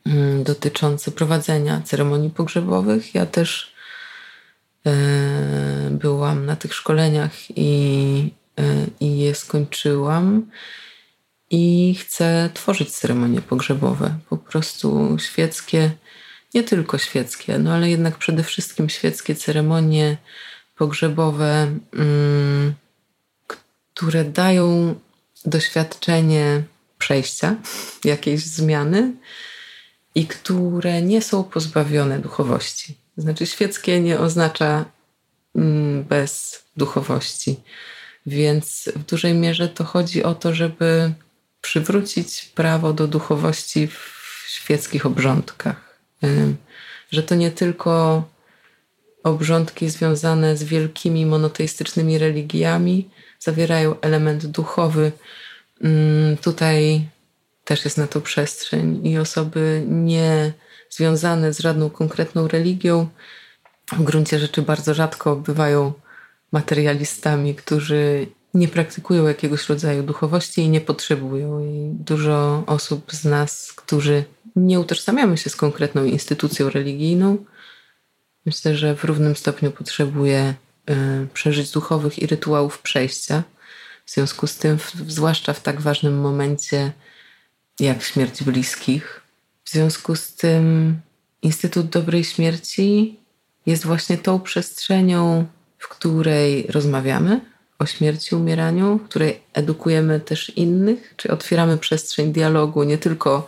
Mm, 0.06 0.44
dotyczący 0.44 1.12
prowadzenia 1.12 1.82
ceremonii 1.82 2.30
pogrzebowych. 2.30 3.16
Ja 3.16 3.26
też 3.26 3.74
e, 4.86 4.92
byłam 5.92 6.46
na 6.46 6.56
tych 6.56 6.74
szkoleniach 6.74 7.32
i, 7.50 8.32
e, 8.60 8.64
i 9.00 9.20
je 9.20 9.36
skończyłam. 9.36 10.52
I 11.50 11.96
chcę 12.00 12.50
tworzyć 12.54 12.92
ceremonie 12.92 13.42
pogrzebowe, 13.42 14.18
po 14.30 14.38
prostu 14.38 15.18
świeckie, 15.20 15.92
nie 16.54 16.64
tylko 16.64 16.98
świeckie, 16.98 17.60
no 17.60 17.74
ale 17.74 17.90
jednak 17.90 18.18
przede 18.18 18.44
wszystkim 18.44 18.90
świeckie 18.90 19.36
ceremonie 19.36 20.18
pogrzebowe, 20.76 21.78
mm, 21.94 22.74
które 23.96 24.24
dają 24.24 24.96
doświadczenie 25.46 26.64
przejścia, 26.98 27.56
jakiejś 28.04 28.44
zmiany, 28.44 29.14
i 30.16 30.28
które 30.28 31.02
nie 31.02 31.22
są 31.22 31.44
pozbawione 31.44 32.20
duchowości. 32.20 32.98
Znaczy, 33.18 33.46
świeckie 33.46 34.02
nie 34.02 34.20
oznacza 34.20 34.86
mm, 35.56 36.04
bez 36.04 36.64
duchowości. 36.78 37.56
Więc 38.26 38.90
w 38.96 39.06
dużej 39.06 39.34
mierze 39.34 39.70
to 39.70 39.84
chodzi 39.84 40.24
o 40.24 40.36
to, 40.36 40.54
żeby 40.54 41.14
przywrócić 41.62 42.52
prawo 42.56 42.94
do 42.94 43.08
duchowości 43.08 43.88
w 43.88 44.46
świeckich 44.48 45.06
obrządkach. 45.06 46.00
Że 47.12 47.24
to 47.24 47.36
nie 47.36 47.52
tylko 47.52 48.24
obrządki 49.24 49.90
związane 49.90 50.58
z 50.58 50.64
wielkimi 50.64 51.26
monoteistycznymi 51.26 52.18
religiami 52.18 53.10
zawierają 53.46 54.00
element 54.00 54.46
duchowy. 54.46 55.12
Tutaj 56.42 57.08
też 57.66 57.86
jest 57.86 57.98
na 57.98 58.08
to 58.08 58.22
przestrzeń 58.22 59.08
i 59.08 59.18
osoby 59.18 59.84
nie 59.88 60.54
związane 60.90 61.54
z 61.54 61.60
żadną 61.60 61.90
konkretną 61.90 62.48
religią 62.48 63.08
w 63.92 64.04
gruncie 64.04 64.40
rzeczy 64.40 64.62
bardzo 64.62 64.94
rzadko 64.94 65.36
bywają 65.36 65.94
materialistami, 66.52 67.56
którzy 67.56 68.28
nie 68.54 68.68
praktykują 68.68 69.28
jakiegoś 69.28 69.70
rodzaju 69.70 70.04
duchowości 70.04 70.62
i 70.62 70.70
nie 70.70 70.82
potrzebują. 70.82 71.60
I 71.60 71.90
dużo 71.94 72.64
osób 72.68 73.12
z 73.12 73.26
nas, 73.26 73.74
którzy 73.74 74.24
nie 74.56 74.80
utożsamiamy 74.80 75.38
się 75.38 75.50
z 75.50 75.56
konkretną 75.56 76.04
instytucją 76.06 76.70
religijną, 76.70 77.38
myślę, 78.46 78.76
że 78.76 78.96
w 78.96 79.04
równym 79.04 79.36
stopniu 79.36 79.72
potrzebuje 79.72 80.54
przeżyć 81.34 81.72
duchowych 81.72 82.20
i 82.20 82.28
rytuałów 82.28 82.80
przejścia. 82.80 83.44
W 84.06 84.12
związku 84.12 84.48
z 84.48 84.58
tym, 84.58 84.78
zwłaszcza 85.08 85.54
w 85.54 85.62
tak 85.62 85.82
ważnym 85.82 86.20
momencie, 86.20 86.92
jak 87.80 88.04
śmierć 88.04 88.44
bliskich. 88.44 89.22
W 89.64 89.70
związku 89.70 90.16
z 90.16 90.34
tym 90.34 90.96
Instytut 91.42 91.86
Dobrej 91.86 92.24
Śmierci 92.24 93.20
jest 93.66 93.86
właśnie 93.86 94.18
tą 94.18 94.40
przestrzenią, 94.40 95.46
w 95.78 95.88
której 95.88 96.68
rozmawiamy 96.70 97.42
o 97.80 97.86
śmierci, 97.86 98.36
umieraniu, 98.36 98.98
w 98.98 99.10
której 99.10 99.42
edukujemy 99.54 100.20
też 100.20 100.50
innych, 100.50 101.14
czy 101.18 101.32
otwieramy 101.32 101.78
przestrzeń 101.78 102.34
dialogu 102.34 102.84
nie 102.84 102.98
tylko 102.98 103.48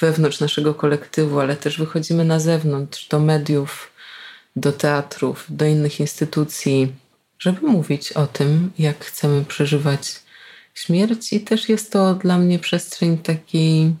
wewnątrz 0.00 0.40
naszego 0.40 0.74
kolektywu, 0.74 1.40
ale 1.40 1.56
też 1.56 1.78
wychodzimy 1.78 2.24
na 2.24 2.40
zewnątrz, 2.40 3.08
do 3.08 3.20
mediów, 3.20 3.90
do 4.56 4.72
teatrów, 4.72 5.46
do 5.48 5.64
innych 5.64 6.00
instytucji, 6.00 6.92
żeby 7.38 7.66
mówić 7.66 8.12
o 8.12 8.26
tym, 8.26 8.72
jak 8.78 9.04
chcemy 9.04 9.44
przeżywać 9.44 10.20
śmierć. 10.74 11.32
I 11.32 11.40
też 11.40 11.68
jest 11.68 11.92
to 11.92 12.14
dla 12.14 12.38
mnie 12.38 12.58
przestrzeń 12.58 13.18
takiej 13.18 13.94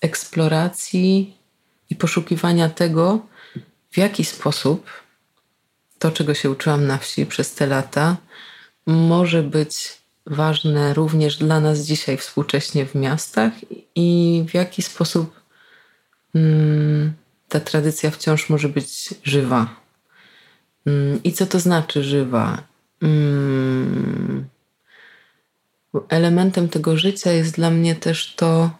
eksploracji 0.00 1.36
i 1.90 1.96
poszukiwania 1.96 2.68
tego, 2.68 3.26
w 3.90 3.98
jaki 3.98 4.24
sposób 4.24 4.86
to, 5.98 6.10
czego 6.10 6.34
się 6.34 6.50
uczyłam 6.50 6.86
na 6.86 6.98
wsi 6.98 7.26
przez 7.26 7.54
te 7.54 7.66
lata, 7.66 8.16
może 8.86 9.42
być 9.42 10.02
ważne 10.26 10.94
również 10.94 11.36
dla 11.36 11.60
nas 11.60 11.78
dzisiaj 11.80 12.16
współcześnie 12.16 12.86
w 12.86 12.94
miastach 12.94 13.52
i 13.94 14.44
w 14.48 14.54
jaki 14.54 14.82
sposób 14.82 15.40
mm, 16.34 17.12
ta 17.52 17.60
tradycja 17.60 18.10
wciąż 18.10 18.48
może 18.48 18.68
być 18.68 19.14
żywa. 19.24 19.76
Mm, 20.86 21.22
I 21.24 21.32
co 21.32 21.46
to 21.46 21.60
znaczy 21.60 22.04
żywa? 22.04 22.62
Mm, 23.02 24.44
elementem 26.08 26.68
tego 26.68 26.96
życia 26.96 27.32
jest 27.32 27.54
dla 27.54 27.70
mnie 27.70 27.94
też 27.94 28.34
to, 28.36 28.70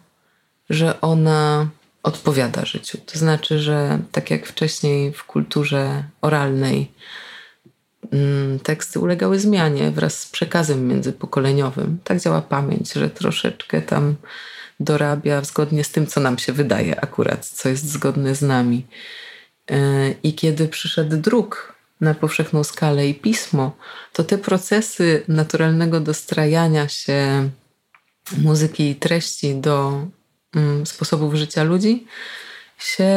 że 0.69 1.01
ona 1.01 1.67
odpowiada 2.03 2.65
życiu. 2.65 2.97
To 3.05 3.19
znaczy, 3.19 3.59
że 3.59 3.99
tak 4.11 4.31
jak 4.31 4.45
wcześniej 4.45 5.13
w 5.13 5.23
kulturze 5.23 6.03
oralnej 6.21 6.91
mm, 8.11 8.59
teksty 8.59 8.99
ulegały 8.99 9.39
zmianie 9.39 9.91
wraz 9.91 10.19
z 10.19 10.27
przekazem 10.27 10.87
międzypokoleniowym. 10.87 11.97
Tak 12.03 12.19
działa 12.19 12.41
pamięć, 12.41 12.93
że 12.93 13.09
troszeczkę 13.09 13.81
tam 13.81 14.15
dorabia 14.79 15.41
zgodnie 15.41 15.83
z 15.83 15.91
tym, 15.91 16.07
co 16.07 16.19
nam 16.19 16.37
się 16.37 16.53
wydaje 16.53 17.01
akurat, 17.01 17.45
co 17.45 17.69
jest 17.69 17.89
zgodne 17.89 18.35
z 18.35 18.41
nami. 18.41 18.87
E, 19.71 20.11
I 20.23 20.33
kiedy 20.33 20.67
przyszedł 20.67 21.17
druk 21.17 21.73
na 22.01 22.13
powszechną 22.13 22.63
skalę 22.63 23.07
i 23.07 23.15
pismo, 23.15 23.77
to 24.13 24.23
te 24.23 24.37
procesy 24.37 25.23
naturalnego 25.27 25.99
dostrajania 25.99 26.87
się 26.87 27.49
muzyki 28.37 28.89
i 28.89 28.95
treści 28.95 29.55
do 29.55 30.07
mm, 30.55 30.85
sposobów 30.85 31.35
życia 31.35 31.63
ludzi 31.63 32.07
się 32.77 33.13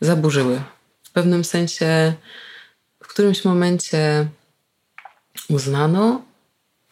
zaburzyły. 0.00 0.62
W 1.02 1.10
pewnym 1.10 1.44
sensie, 1.44 2.14
w 3.02 3.08
którymś 3.08 3.44
momencie 3.44 4.28
uznano, 5.48 6.22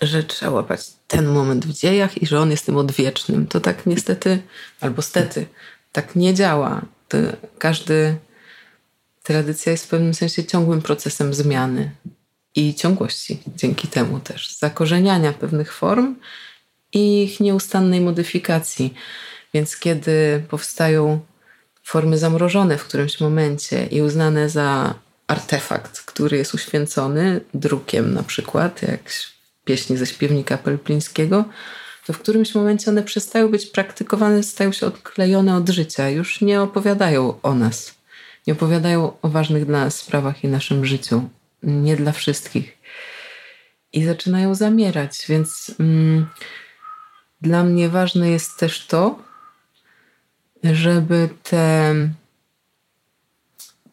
że 0.00 0.22
trzeba 0.22 0.52
łapać 0.52 0.80
ten 1.08 1.26
moment 1.26 1.66
w 1.66 1.72
dziejach 1.72 2.22
i 2.22 2.26
że 2.26 2.40
on 2.40 2.50
jest 2.50 2.66
tym 2.66 2.76
odwiecznym. 2.76 3.46
To 3.46 3.60
tak 3.60 3.86
niestety, 3.86 4.42
albo 4.80 5.02
stety, 5.02 5.46
tak 5.92 6.16
nie 6.16 6.34
działa. 6.34 6.82
To 7.08 7.18
każdy 7.58 8.16
tradycja 9.22 9.72
jest 9.72 9.84
w 9.84 9.88
pewnym 9.88 10.14
sensie 10.14 10.44
ciągłym 10.44 10.82
procesem 10.82 11.34
zmiany 11.34 11.90
i 12.54 12.74
ciągłości 12.74 13.38
dzięki 13.56 13.88
temu 13.88 14.20
też, 14.20 14.56
zakorzeniania 14.56 15.32
pewnych 15.32 15.72
form 15.72 16.16
i 16.92 17.22
ich 17.22 17.40
nieustannej 17.40 18.00
modyfikacji. 18.00 18.94
Więc 19.54 19.76
kiedy 19.76 20.42
powstają 20.48 21.20
formy 21.82 22.18
zamrożone 22.18 22.78
w 22.78 22.84
którymś 22.84 23.20
momencie 23.20 23.86
i 23.86 24.02
uznane 24.02 24.48
za 24.48 24.94
artefakt, 25.26 26.00
który 26.00 26.36
jest 26.36 26.54
uświęcony 26.54 27.40
drukiem 27.54 28.14
na 28.14 28.22
przykład, 28.22 28.82
jak 28.82 29.00
pieśni 29.68 29.96
ze 29.96 30.06
śpiewnika 30.06 30.58
Pelplińskiego, 30.58 31.44
to 32.06 32.12
w 32.12 32.18
którymś 32.18 32.54
momencie 32.54 32.90
one 32.90 33.02
przestają 33.02 33.48
być 33.48 33.66
praktykowane, 33.66 34.42
stają 34.42 34.72
się 34.72 34.86
odklejone 34.86 35.56
od 35.56 35.68
życia, 35.68 36.08
już 36.08 36.40
nie 36.40 36.62
opowiadają 36.62 37.40
o 37.42 37.54
nas 37.54 37.98
nie 38.48 38.54
opowiadają 38.54 39.20
o 39.22 39.28
ważnych 39.28 39.66
dla 39.66 39.84
nas 39.84 39.96
sprawach 39.96 40.44
i 40.44 40.48
naszym 40.48 40.84
życiu. 40.84 41.28
Nie 41.62 41.96
dla 41.96 42.12
wszystkich. 42.12 42.78
I 43.92 44.04
zaczynają 44.04 44.54
zamierać, 44.54 45.24
więc 45.28 45.74
mm, 45.80 46.26
dla 47.40 47.64
mnie 47.64 47.88
ważne 47.88 48.30
jest 48.30 48.56
też 48.58 48.86
to, 48.86 49.18
żeby 50.64 51.28
te 51.42 51.94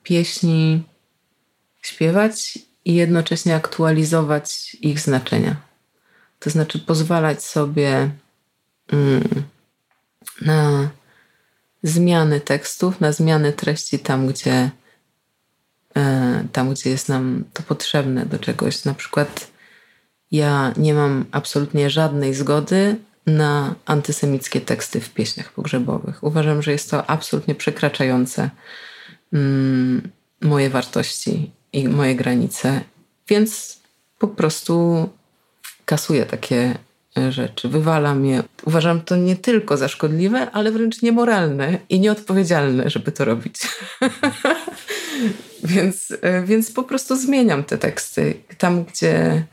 pieśni 0.03 0.83
śpiewać 1.81 2.59
i 2.85 2.95
jednocześnie 2.95 3.55
aktualizować 3.55 4.77
ich 4.81 4.99
znaczenia. 4.99 5.55
To 6.39 6.49
znaczy 6.49 6.79
pozwalać 6.79 7.43
sobie 7.43 8.11
mm, 8.91 9.23
na 10.41 10.89
zmiany 11.83 12.39
tekstów, 12.39 13.01
na 13.01 13.11
zmiany 13.11 13.53
treści 13.53 13.99
tam, 13.99 14.27
gdzie, 14.27 14.71
e, 15.95 16.43
tam, 16.51 16.73
gdzie 16.73 16.89
jest 16.89 17.09
nam 17.09 17.43
to 17.53 17.63
potrzebne 17.63 18.25
do 18.25 18.39
czegoś. 18.39 18.85
Na 18.85 18.93
przykład 18.93 19.51
ja 20.31 20.73
nie 20.77 20.93
mam 20.93 21.25
absolutnie 21.31 21.89
żadnej 21.89 22.33
zgody 22.33 22.97
na 23.25 23.75
antysemickie 23.85 24.61
teksty 24.61 25.01
w 25.01 25.09
pieśniach 25.13 25.51
pogrzebowych. 25.51 26.23
Uważam, 26.23 26.61
że 26.61 26.71
jest 26.71 26.91
to 26.91 27.09
absolutnie 27.09 27.55
przekraczające 27.55 28.49
mm, 29.33 30.11
moje 30.41 30.69
wartości 30.69 31.51
i 31.73 31.87
moje 31.87 32.15
granice, 32.15 32.81
więc 33.27 33.79
po 34.19 34.27
prostu 34.27 35.09
kasuję 35.85 36.25
takie 36.25 36.75
rzeczy, 37.29 37.69
wywalam 37.69 38.25
je. 38.25 38.43
Uważam 38.63 39.01
to 39.01 39.15
nie 39.15 39.35
tylko 39.35 39.77
za 39.77 39.87
szkodliwe, 39.87 40.51
ale 40.51 40.71
wręcz 40.71 41.01
niemoralne 41.01 41.77
i 41.89 41.99
nieodpowiedzialne, 41.99 42.89
żeby 42.89 43.11
to 43.11 43.25
robić. 43.25 43.55
więc, 45.63 46.13
więc 46.43 46.71
po 46.71 46.83
prostu 46.83 47.15
zmieniam 47.15 47.63
te 47.63 47.77
teksty. 47.77 48.33
Tam 48.57 48.83
gdzie, 48.83 49.45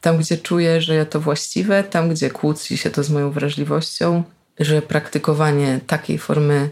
tam, 0.00 0.18
gdzie 0.18 0.38
czuję, 0.38 0.80
że 0.80 1.06
to 1.06 1.20
właściwe, 1.20 1.84
tam, 1.84 2.10
gdzie 2.10 2.30
kłóci 2.30 2.78
się 2.78 2.90
to 2.90 3.02
z 3.02 3.10
moją 3.10 3.30
wrażliwością, 3.30 4.22
że 4.58 4.82
praktykowanie 4.82 5.80
takiej 5.86 6.18
formy 6.18 6.70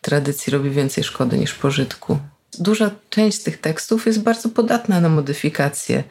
tradycji 0.00 0.50
robi 0.50 0.70
więcej 0.70 1.04
szkody 1.04 1.38
niż 1.38 1.54
pożytku. 1.54 2.18
Duża 2.58 2.90
część 3.10 3.42
tych 3.42 3.60
tekstów 3.60 4.06
jest 4.06 4.22
bardzo 4.22 4.48
podatna 4.48 5.00
na 5.00 5.08
modyfikacje. 5.08 6.04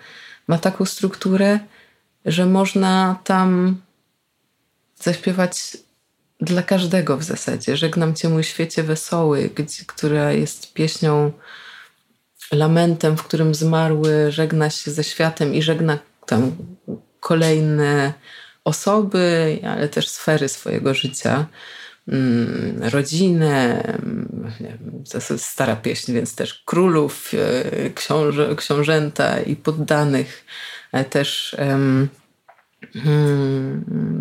Ma 0.47 0.57
taką 0.57 0.85
strukturę, 0.85 1.59
że 2.25 2.45
można 2.45 3.19
tam 3.23 3.81
zaśpiewać 5.01 5.77
dla 6.41 6.63
każdego 6.63 7.17
w 7.17 7.23
zasadzie. 7.23 7.77
Żegnam 7.77 8.15
Cię 8.15 8.29
mój 8.29 8.43
świecie 8.43 8.83
wesoły, 8.83 9.49
gdzie, 9.55 9.83
która 9.85 10.31
jest 10.31 10.73
pieśnią, 10.73 11.31
lamentem, 12.51 13.17
w 13.17 13.23
którym 13.23 13.55
zmarły 13.55 14.31
żegna 14.31 14.69
się 14.69 14.91
ze 14.91 15.03
światem 15.03 15.53
i 15.53 15.61
żegna 15.61 15.99
tam 16.25 16.55
kolejne 17.19 18.13
osoby, 18.63 19.59
ale 19.67 19.89
też 19.89 20.09
sfery 20.09 20.49
swojego 20.49 20.93
życia. 20.93 21.45
Mm, 22.07 22.83
rodzinę, 22.83 23.83
mm, 23.83 25.03
stara 25.37 25.75
pieśń, 25.75 26.13
więc 26.13 26.35
też 26.35 26.63
królów, 26.65 27.31
e, 27.33 27.89
książę, 27.89 28.55
książęta 28.55 29.39
i 29.39 29.55
poddanych, 29.55 30.45
też, 31.03 31.55
um, 31.59 32.09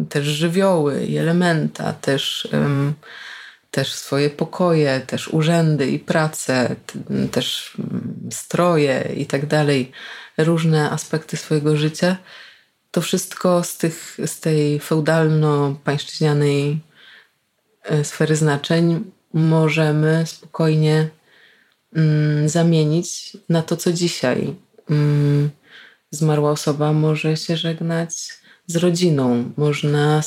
też 0.09 0.27
żywioły 0.27 1.05
i 1.05 1.17
elementa, 1.17 1.93
też, 1.93 2.49
um, 2.53 2.95
też 3.71 3.93
swoje 3.95 4.31
pokoje, 4.31 5.01
też 5.01 5.29
urzędy 5.29 5.87
i 5.87 5.99
prace, 5.99 6.77
też 7.31 7.77
stroje 8.31 9.13
i 9.17 9.27
tak 9.27 9.47
dalej, 9.47 9.93
różne 10.39 10.91
aspekty 10.91 11.37
swojego 11.37 11.77
życia. 11.77 12.17
To 12.91 13.01
wszystko 13.01 13.65
z, 13.65 13.77
tych, 13.77 14.19
z 14.27 14.41
tej 14.41 14.81
feudalno-pańszczyźnianej 14.81 16.79
E, 17.85 18.05
sfery 18.05 18.37
znaczeń 18.37 19.05
możemy 19.35 20.25
spokojnie 20.27 21.09
mm, 21.97 22.49
zamienić 22.49 23.37
na 23.49 23.63
to, 23.63 23.77
co 23.77 23.93
dzisiaj. 23.93 24.55
Zmarła 26.15 26.51
osoba 26.51 26.93
może 26.93 27.37
się 27.37 27.57
żegnać 27.57 28.13
z 28.67 28.77
rodziną, 28.77 29.51
można, 29.57 30.23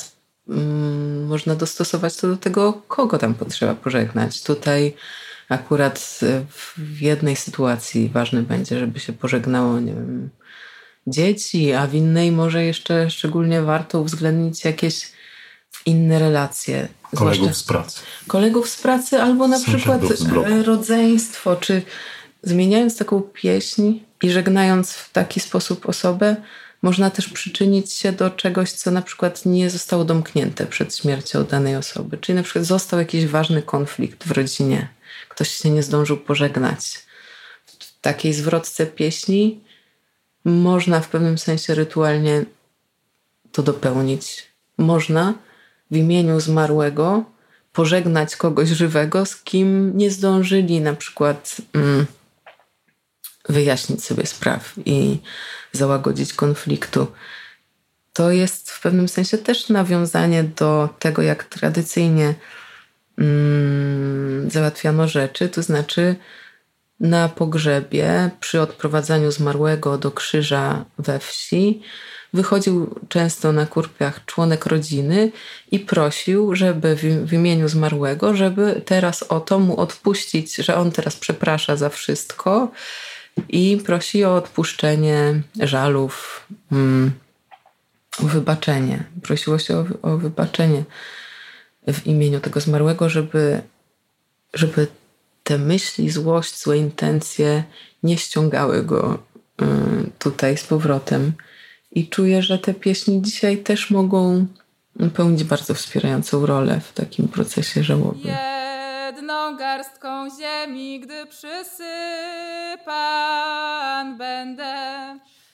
mm, 0.50 1.26
można 1.26 1.56
dostosować 1.56 2.16
to 2.16 2.28
do 2.28 2.38
tego, 2.38 2.74
kogo 2.88 3.18
tam 3.18 3.34
potrzeba 3.34 3.76
pożegnać. 3.76 4.44
Tutaj 4.44 4.94
akurat 5.50 6.20
w 6.50 7.02
jednej 7.02 7.36
sytuacji 7.36 8.10
ważne 8.10 8.44
będzie, 8.44 8.80
żeby 8.80 9.00
się 9.00 9.14
pożegnało, 9.14 9.80
nie 9.80 9.94
wiem, 9.94 10.30
dzieci, 11.08 11.74
a 11.74 11.88
w 11.88 11.94
innej 11.94 12.32
może 12.32 12.64
jeszcze 12.64 13.10
szczególnie 13.10 13.62
warto 13.62 14.02
uwzględnić 14.02 14.66
jakieś 14.66 15.12
inne 15.86 16.20
relacje. 16.20 16.88
Kolegów 17.16 17.58
z 17.58 17.64
pracy. 17.64 18.02
Kolegów 18.28 18.70
z 18.70 18.82
pracy 18.82 19.22
albo 19.22 19.48
na 19.48 19.60
przykład 19.60 20.02
rodzeństwo, 20.66 21.56
czy 21.56 21.82
zmieniając 22.44 22.98
taką 22.98 23.22
pieśń 23.22 24.00
i 24.24 24.32
żegnając 24.32 24.94
w 24.94 25.12
taki 25.12 25.40
sposób 25.40 25.90
osobę, 25.90 26.36
można 26.82 27.10
też 27.10 27.30
przyczynić 27.30 27.94
się 27.94 28.12
do 28.12 28.30
czegoś, 28.30 28.72
co 28.72 28.92
na 28.92 29.02
przykład 29.02 29.46
nie 29.46 29.70
zostało 29.70 30.06
domknięte 30.06 30.66
przed 30.66 30.96
śmiercią 30.96 31.44
danej 31.44 31.76
osoby. 31.76 32.18
Czyli 32.18 32.36
na 32.36 32.44
przykład 32.44 32.66
został 32.66 33.00
jakiś 33.00 33.26
ważny 33.26 33.62
konflikt 33.62 34.28
w 34.28 34.32
rodzinie, 34.32 34.88
ktoś 35.30 35.50
się 35.50 35.70
nie 35.70 35.84
zdążył 35.84 36.18
pożegnać. 36.18 37.08
W 37.66 38.02
takiej 38.02 38.34
zwrotce 38.34 38.86
pieśni 38.86 39.64
można 40.46 41.00
w 41.00 41.10
pewnym 41.10 41.38
sensie 41.38 41.76
rytualnie 41.76 42.46
to 43.52 43.64
dopełnić. 43.64 44.48
Można, 44.78 45.34
w 45.92 45.96
imieniu 45.96 46.40
zmarłego 46.40 47.24
pożegnać 47.74 48.36
kogoś 48.36 48.70
żywego, 48.70 49.26
z 49.26 49.36
kim 49.36 49.98
nie 49.98 50.12
zdążyli 50.12 50.82
na 50.82 50.94
przykład 50.94 51.58
mm, 51.74 52.06
wyjaśnić 53.50 54.04
sobie 54.04 54.26
spraw 54.26 54.74
i 54.86 55.20
załagodzić 55.72 56.34
konfliktu. 56.34 57.08
To 58.14 58.32
jest 58.32 58.72
w 58.72 58.82
pewnym 58.82 59.08
sensie 59.08 59.38
też 59.38 59.70
nawiązanie 59.70 60.44
do 60.44 60.90
tego, 61.00 61.22
jak 61.22 61.44
tradycyjnie 61.44 62.36
mm, 63.18 64.52
załatwiano 64.52 65.08
rzeczy, 65.08 65.50
to 65.50 65.64
znaczy 65.64 66.16
na 67.00 67.30
pogrzebie 67.30 68.30
przy 68.40 68.62
odprowadzaniu 68.62 69.32
zmarłego 69.32 69.98
do 69.98 70.12
krzyża 70.12 70.86
we 70.98 71.20
wsi 71.20 71.82
wychodził 72.34 73.00
często 73.10 73.52
na 73.52 73.66
kurpiach 73.66 74.26
członek 74.26 74.66
rodziny 74.66 75.32
i 75.72 75.80
prosił, 75.80 76.56
żeby 76.56 76.96
w, 76.96 77.34
imieniu 77.34 77.68
zmarłego, 77.68 78.36
żeby 78.36 78.82
teraz 78.86 79.24
oto 79.24 79.60
mu 79.60 79.80
odpuścić, 79.80 80.56
że 80.56 80.76
on 80.76 80.92
teraz 80.92 81.16
przeprasza 81.16 81.76
za 81.76 81.90
wszystko 81.90 82.72
i 83.50 83.78
prosi 83.86 84.26
o 84.26 84.36
odpuszczenie 84.36 85.42
żalów, 85.60 86.46
mm, 86.72 87.12
o 88.24 88.24
wybaczenie. 88.24 89.04
Prosiło 89.22 89.60
się 89.60 89.78
o, 89.78 89.86
o 90.02 90.18
wybaczenie 90.18 90.84
w 91.88 92.08
imieniu 92.08 92.40
tego 92.40 92.60
zmarłego, 92.60 93.10
żeby, 93.10 93.62
żeby 94.54 94.88
te 95.44 95.58
myśli, 95.58 96.10
złość, 96.10 96.62
złe 96.62 96.78
intencje 96.78 97.64
nie 98.04 98.18
ściągały 98.18 98.84
go 98.84 99.20
y, 99.62 99.66
tutaj 100.20 100.58
z 100.58 100.64
powrotem. 100.64 101.34
I 101.92 102.08
czuję, 102.08 102.42
że 102.42 102.60
te 102.60 102.74
pieśni 102.74 103.22
dzisiaj 103.22 103.58
też 103.58 103.90
mogą 103.90 104.48
pełnić 105.14 105.44
bardzo 105.44 105.74
wspierającą 105.74 106.46
rolę 106.46 106.82
w 106.82 106.94
takim 106.94 107.28
procesie 107.28 107.84
żałoby. 107.84 108.30
Jedną 109.28 109.56
garstką 109.58 110.30
ziemi, 110.40 111.00
gdy 111.00 111.26
przysypan 111.26 111.78
będę, 114.18 114.76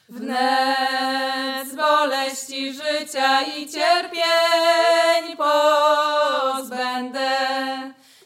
wnet 0.10 1.76
boleści 1.76 2.74
życia 2.74 3.42
i 3.42 3.68
cierpień 3.70 5.38
pozbędę. 5.38 7.30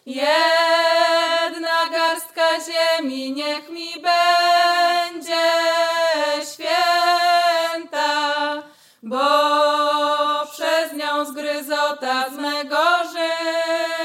Jedna 0.06 1.90
garstka 1.92 2.48
ziemi 2.66 3.32
niech 3.32 3.70
mi 3.70 3.94
będzie 3.94 5.38
bo 9.04 9.26
przez 10.52 10.94
nią 10.94 11.26
zgryzota 11.26 12.30
z 12.30 12.34
mego 12.38 12.86
życia 13.04 13.97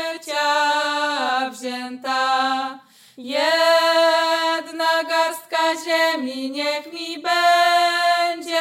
wzięta. 1.93 2.79
Jedna 3.17 5.05
garstka 5.09 5.59
ziemi 5.85 6.51
niech 6.51 6.93
mi 6.93 7.23
będzie 7.23 8.61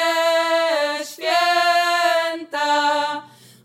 święta, 1.14 2.72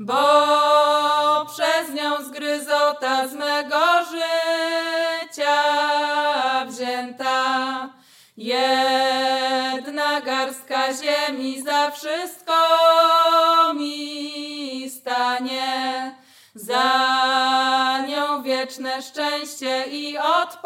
bo 0.01 1.47
przez 1.47 1.95
nią 1.95 2.25
zgryzota 2.25 3.29
z 3.29 3.35
mego 3.35 3.85
życia 4.11 5.63
wzięta. 6.67 7.89
Jedna 8.37 10.21
garstka 10.21 10.93
ziemi 10.95 11.63
za 11.63 11.91
wszystko 11.91 12.55
mi 13.75 14.91
stanie. 14.91 16.16
Za 16.67 17.99
nią 18.09 18.43
wieczne 18.43 19.03
szczęście 19.03 19.85
i 19.87 20.19
odpoczywanie. 20.19 20.59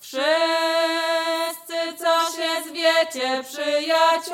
Wszyscy, 0.00 0.26
co 1.98 2.20
się 2.36 2.50
zwiecie, 2.68 3.44
przyjaciółmi 3.44 4.26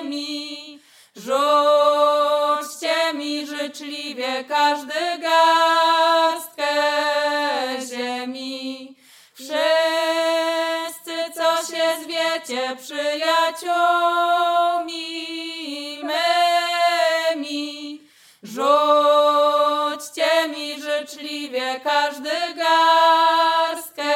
mymi, 0.00 0.80
rzućcie 1.16 2.96
mi 3.14 3.46
życzliwie 3.46 4.44
każdy 4.44 5.18
garstkę 5.18 5.97
zwiecie, 12.48 12.76
przyjaciółmi 12.76 13.68
mymi, 17.34 18.00
rzućcie 18.42 20.48
mi 20.48 20.82
życzliwie 20.82 21.80
każdy 21.84 22.30
garstkę 22.54 24.14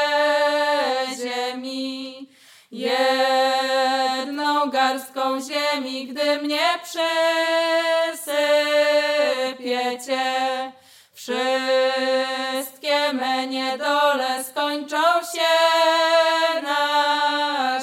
ziemi. 1.16 2.28
Jedną 2.70 4.70
garstką 4.70 5.40
ziemi, 5.40 6.06
gdy 6.06 6.42
mnie 6.42 6.80
przysypiecie, 6.82 7.52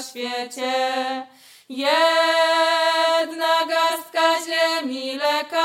świecie. 0.10 0.74
Jedna 1.70 3.55
garstka 3.68 4.36
ziemi, 4.45 5.16
lekarstwo 5.18 5.59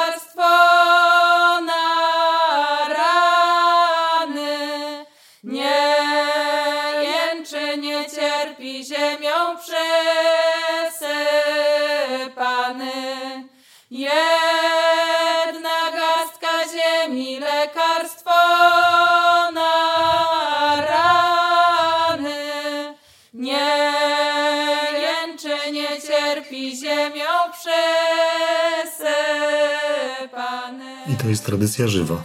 jest 31.35 31.47
tradycja 31.47 31.89
żywa. 31.89 32.23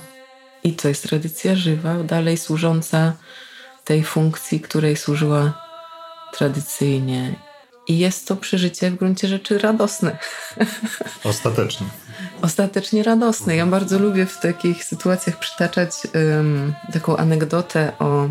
I 0.63 0.73
to 0.73 0.87
jest 0.87 1.03
tradycja 1.03 1.55
żywa, 1.55 2.03
dalej 2.03 2.37
służąca 2.37 3.13
tej 3.83 4.03
funkcji, 4.03 4.59
której 4.59 4.95
służyła 4.97 5.53
tradycyjnie. 6.33 7.35
I 7.87 7.97
jest 7.97 8.27
to 8.27 8.35
przeżycie 8.35 8.91
w 8.91 8.95
gruncie 8.95 9.27
rzeczy 9.27 9.57
radosne. 9.57 10.17
Ostatecznie. 11.23 11.87
Ostatecznie 12.41 13.03
radosne. 13.03 13.55
Ja 13.55 13.65
bardzo 13.65 13.99
lubię 13.99 14.25
w 14.25 14.39
takich 14.39 14.83
sytuacjach 14.83 15.39
przytaczać 15.39 15.91
um, 16.13 16.73
taką 16.93 17.17
anegdotę 17.17 17.91
o 17.99 18.29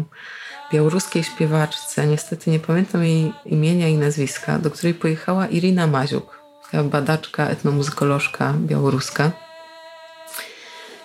białoruskiej 0.72 1.24
śpiewaczce. 1.24 2.06
Niestety 2.06 2.50
nie 2.50 2.60
pamiętam 2.60 3.04
jej 3.04 3.32
imienia 3.46 3.88
i 3.88 3.94
nazwiska, 3.94 4.58
do 4.58 4.70
której 4.70 4.94
pojechała 4.94 5.46
Irina 5.46 5.86
Maziuk, 5.86 6.42
taka 6.64 6.84
badaczka, 6.84 7.48
etnomuzykolożka 7.48 8.54
białoruska 8.58 9.47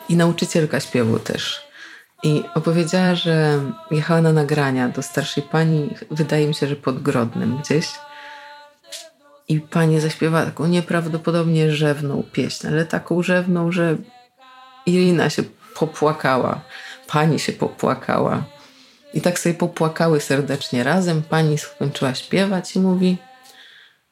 i 0.09 0.15
nauczycielka 0.15 0.79
śpiewu 0.79 1.19
też. 1.19 1.67
I 2.23 2.43
opowiedziała, 2.55 3.15
że 3.15 3.59
jechała 3.91 4.21
na 4.21 4.33
nagrania 4.33 4.89
do 4.89 5.01
starszej 5.01 5.43
pani, 5.43 5.95
wydaje 6.11 6.47
mi 6.47 6.55
się, 6.55 6.67
że 6.67 6.75
pod 6.75 7.01
Grodnem 7.01 7.57
gdzieś. 7.57 7.87
I 9.47 9.59
pani 9.59 9.99
zaśpiewała 9.99 10.45
taką 10.45 10.65
nieprawdopodobnie 10.65 11.71
rzewną 11.71 12.23
pieśń, 12.31 12.67
ale 12.67 12.85
taką 12.85 13.23
rzewną, 13.23 13.71
że 13.71 13.97
Irina 14.85 15.29
się 15.29 15.43
popłakała, 15.75 16.61
pani 17.07 17.39
się 17.39 17.53
popłakała. 17.53 18.43
I 19.13 19.21
tak 19.21 19.39
sobie 19.39 19.55
popłakały 19.55 20.19
serdecznie 20.19 20.83
razem. 20.83 21.23
Pani 21.23 21.57
skończyła 21.57 22.15
śpiewać 22.15 22.75
i 22.75 22.79
mówi: 22.79 23.17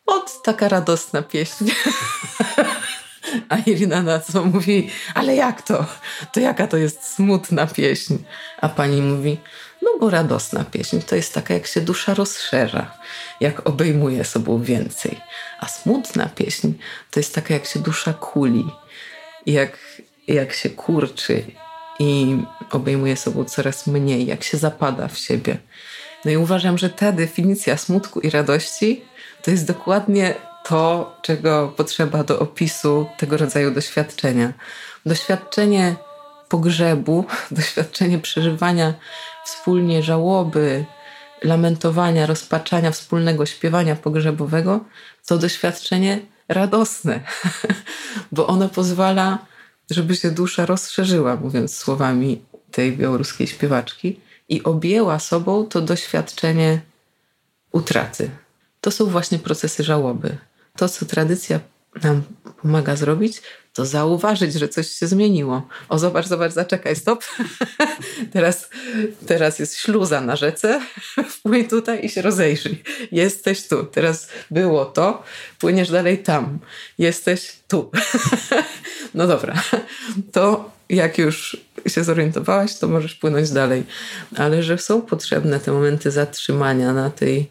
Ot, 0.05 0.43
taka 0.43 0.69
radosna 0.69 1.21
pieśń. 1.21 1.65
A 3.49 3.57
Irina 3.57 4.01
na 4.01 4.19
co 4.19 4.45
mówi, 4.45 4.89
ale 5.13 5.35
jak 5.35 5.61
to? 5.61 5.85
To 6.33 6.39
jaka 6.39 6.67
to 6.67 6.77
jest 6.77 7.03
smutna 7.03 7.67
pieśń? 7.67 8.15
A 8.61 8.69
pani 8.69 9.01
mówi, 9.01 9.37
no 9.81 9.89
bo 9.99 10.09
radosna 10.09 10.63
pieśń 10.63 10.99
to 10.99 11.15
jest 11.15 11.33
taka, 11.33 11.53
jak 11.53 11.67
się 11.67 11.81
dusza 11.81 12.13
rozszerza, 12.13 12.97
jak 13.39 13.69
obejmuje 13.69 14.25
sobą 14.25 14.61
więcej. 14.61 15.17
A 15.59 15.67
smutna 15.67 16.29
pieśń 16.29 16.73
to 17.11 17.19
jest 17.19 17.35
taka, 17.35 17.53
jak 17.53 17.65
się 17.65 17.79
dusza 17.79 18.13
kuli, 18.13 18.65
jak, 19.45 19.77
jak 20.27 20.53
się 20.53 20.69
kurczy 20.69 21.43
i 21.99 22.37
obejmuje 22.71 23.17
sobą 23.17 23.45
coraz 23.45 23.87
mniej, 23.87 24.25
jak 24.25 24.43
się 24.43 24.57
zapada 24.57 25.07
w 25.07 25.17
siebie. 25.17 25.57
No 26.25 26.31
i 26.31 26.37
uważam, 26.37 26.77
że 26.77 26.89
ta 26.89 27.11
definicja 27.11 27.77
smutku 27.77 28.19
i 28.19 28.29
radości 28.29 29.01
to 29.41 29.51
jest 29.51 29.67
dokładnie 29.67 30.35
to, 30.65 31.15
czego 31.21 31.73
potrzeba 31.77 32.23
do 32.23 32.39
opisu 32.39 33.05
tego 33.17 33.37
rodzaju 33.37 33.71
doświadczenia. 33.71 34.53
Doświadczenie 35.05 35.95
pogrzebu, 36.49 37.25
doświadczenie 37.51 38.19
przeżywania 38.19 38.93
wspólnie 39.45 40.03
żałoby, 40.03 40.85
lamentowania, 41.43 42.25
rozpaczania, 42.25 42.91
wspólnego 42.91 43.45
śpiewania 43.45 43.95
pogrzebowego, 43.95 44.79
to 45.25 45.37
doświadczenie 45.37 46.19
radosne, 46.47 47.19
bo 48.31 48.47
ono 48.47 48.69
pozwala, 48.69 49.37
żeby 49.91 50.15
się 50.15 50.31
dusza 50.31 50.65
rozszerzyła, 50.65 51.35
mówiąc 51.35 51.75
słowami 51.75 52.41
tej 52.71 52.97
białoruskiej 52.97 53.47
śpiewaczki, 53.47 54.19
i 54.49 54.63
objęła 54.63 55.19
sobą 55.19 55.65
to 55.65 55.81
doświadczenie 55.81 56.81
utraty. 57.71 58.29
To 58.81 58.91
są 58.91 59.05
właśnie 59.05 59.39
procesy 59.39 59.83
żałoby 59.83 60.37
to, 60.77 60.89
co 60.89 61.05
tradycja 61.05 61.59
nam 62.03 62.23
pomaga 62.61 62.95
zrobić, 62.95 63.41
to 63.73 63.85
zauważyć, 63.85 64.53
że 64.53 64.69
coś 64.69 64.87
się 64.87 65.07
zmieniło. 65.07 65.67
O, 65.89 65.99
zobacz, 65.99 66.27
zobacz, 66.27 66.51
zaczekaj, 66.51 66.95
stop. 66.95 67.23
teraz, 68.33 68.69
teraz 69.27 69.59
jest 69.59 69.77
śluza 69.77 70.21
na 70.21 70.35
rzece, 70.35 70.81
wpłyń 71.35 71.67
tutaj 71.67 72.05
i 72.05 72.09
się 72.09 72.21
rozejrzyj. 72.21 72.83
Jesteś 73.11 73.67
tu. 73.67 73.83
Teraz 73.83 74.27
było 74.51 74.85
to, 74.85 75.23
płyniesz 75.59 75.91
dalej 75.91 76.17
tam. 76.17 76.59
Jesteś 76.97 77.53
tu. 77.67 77.91
no 79.13 79.27
dobra. 79.27 79.63
To 80.31 80.71
jak 80.89 81.17
już 81.17 81.57
się 81.87 82.03
zorientowałaś, 82.03 82.75
to 82.75 82.87
możesz 82.87 83.15
płynąć 83.15 83.51
dalej. 83.51 83.83
Ale 84.37 84.63
że 84.63 84.77
są 84.77 85.01
potrzebne 85.01 85.59
te 85.59 85.71
momenty 85.71 86.11
zatrzymania 86.11 86.93
na 86.93 87.09
tej 87.09 87.49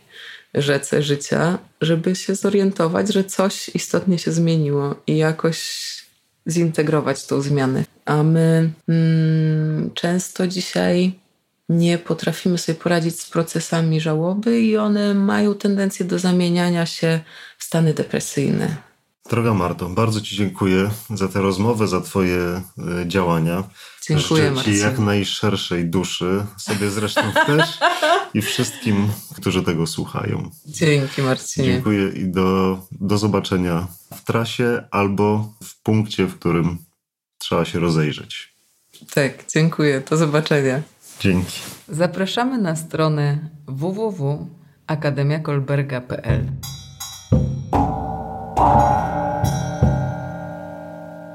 rzece 0.54 1.02
życia, 1.02 1.58
żeby 1.80 2.16
się 2.16 2.34
zorientować, 2.34 3.12
że 3.12 3.24
coś 3.24 3.70
istotnie 3.74 4.18
się 4.18 4.32
zmieniło 4.32 4.94
i 5.06 5.16
jakoś 5.16 5.90
zintegrować 6.48 7.26
tą 7.26 7.40
zmianę. 7.40 7.84
A 8.04 8.22
my 8.22 8.70
mm, 8.88 9.90
często 9.94 10.46
dzisiaj 10.46 11.12
nie 11.68 11.98
potrafimy 11.98 12.58
sobie 12.58 12.78
poradzić 12.78 13.20
z 13.20 13.30
procesami 13.30 14.00
żałoby 14.00 14.60
i 14.60 14.76
one 14.76 15.14
mają 15.14 15.54
tendencję 15.54 16.06
do 16.06 16.18
zamieniania 16.18 16.86
się 16.86 17.20
w 17.58 17.64
stany 17.64 17.94
depresyjne. 17.94 18.89
Droga 19.30 19.54
Marto, 19.54 19.88
bardzo 19.88 20.20
Ci 20.20 20.36
dziękuję 20.36 20.90
za 21.10 21.28
tę 21.28 21.40
rozmowę, 21.40 21.88
za 21.88 22.00
Twoje 22.00 22.62
y, 23.02 23.08
działania. 23.08 23.64
Dziękuję 24.08 24.56
Życzę 24.56 24.64
Ci 24.64 24.78
jak 24.78 24.98
najszerszej 24.98 25.84
duszy, 25.84 26.46
sobie 26.56 26.90
zresztą 26.90 27.22
też 27.46 27.78
i 28.34 28.42
wszystkim, 28.42 29.08
którzy 29.36 29.62
tego 29.62 29.86
słuchają. 29.86 30.50
Dzięki 30.66 31.22
Marcinie. 31.22 31.66
Dziękuję 31.66 32.08
i 32.08 32.28
do, 32.28 32.78
do 32.92 33.18
zobaczenia 33.18 33.86
w 34.14 34.24
trasie 34.24 34.84
albo 34.90 35.54
w 35.64 35.82
punkcie, 35.82 36.26
w 36.26 36.38
którym 36.38 36.78
trzeba 37.38 37.64
się 37.64 37.78
rozejrzeć. 37.78 38.54
Tak, 39.14 39.32
dziękuję. 39.54 40.02
Do 40.10 40.16
zobaczenia. 40.16 40.82
Dzięki. 41.20 41.60
Zapraszamy 41.88 42.58
na 42.58 42.76
stronę 42.76 43.50
www.akademiakolberga.pl 43.66 46.46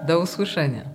Do 0.08 0.20
usłyszenia. 0.20 0.95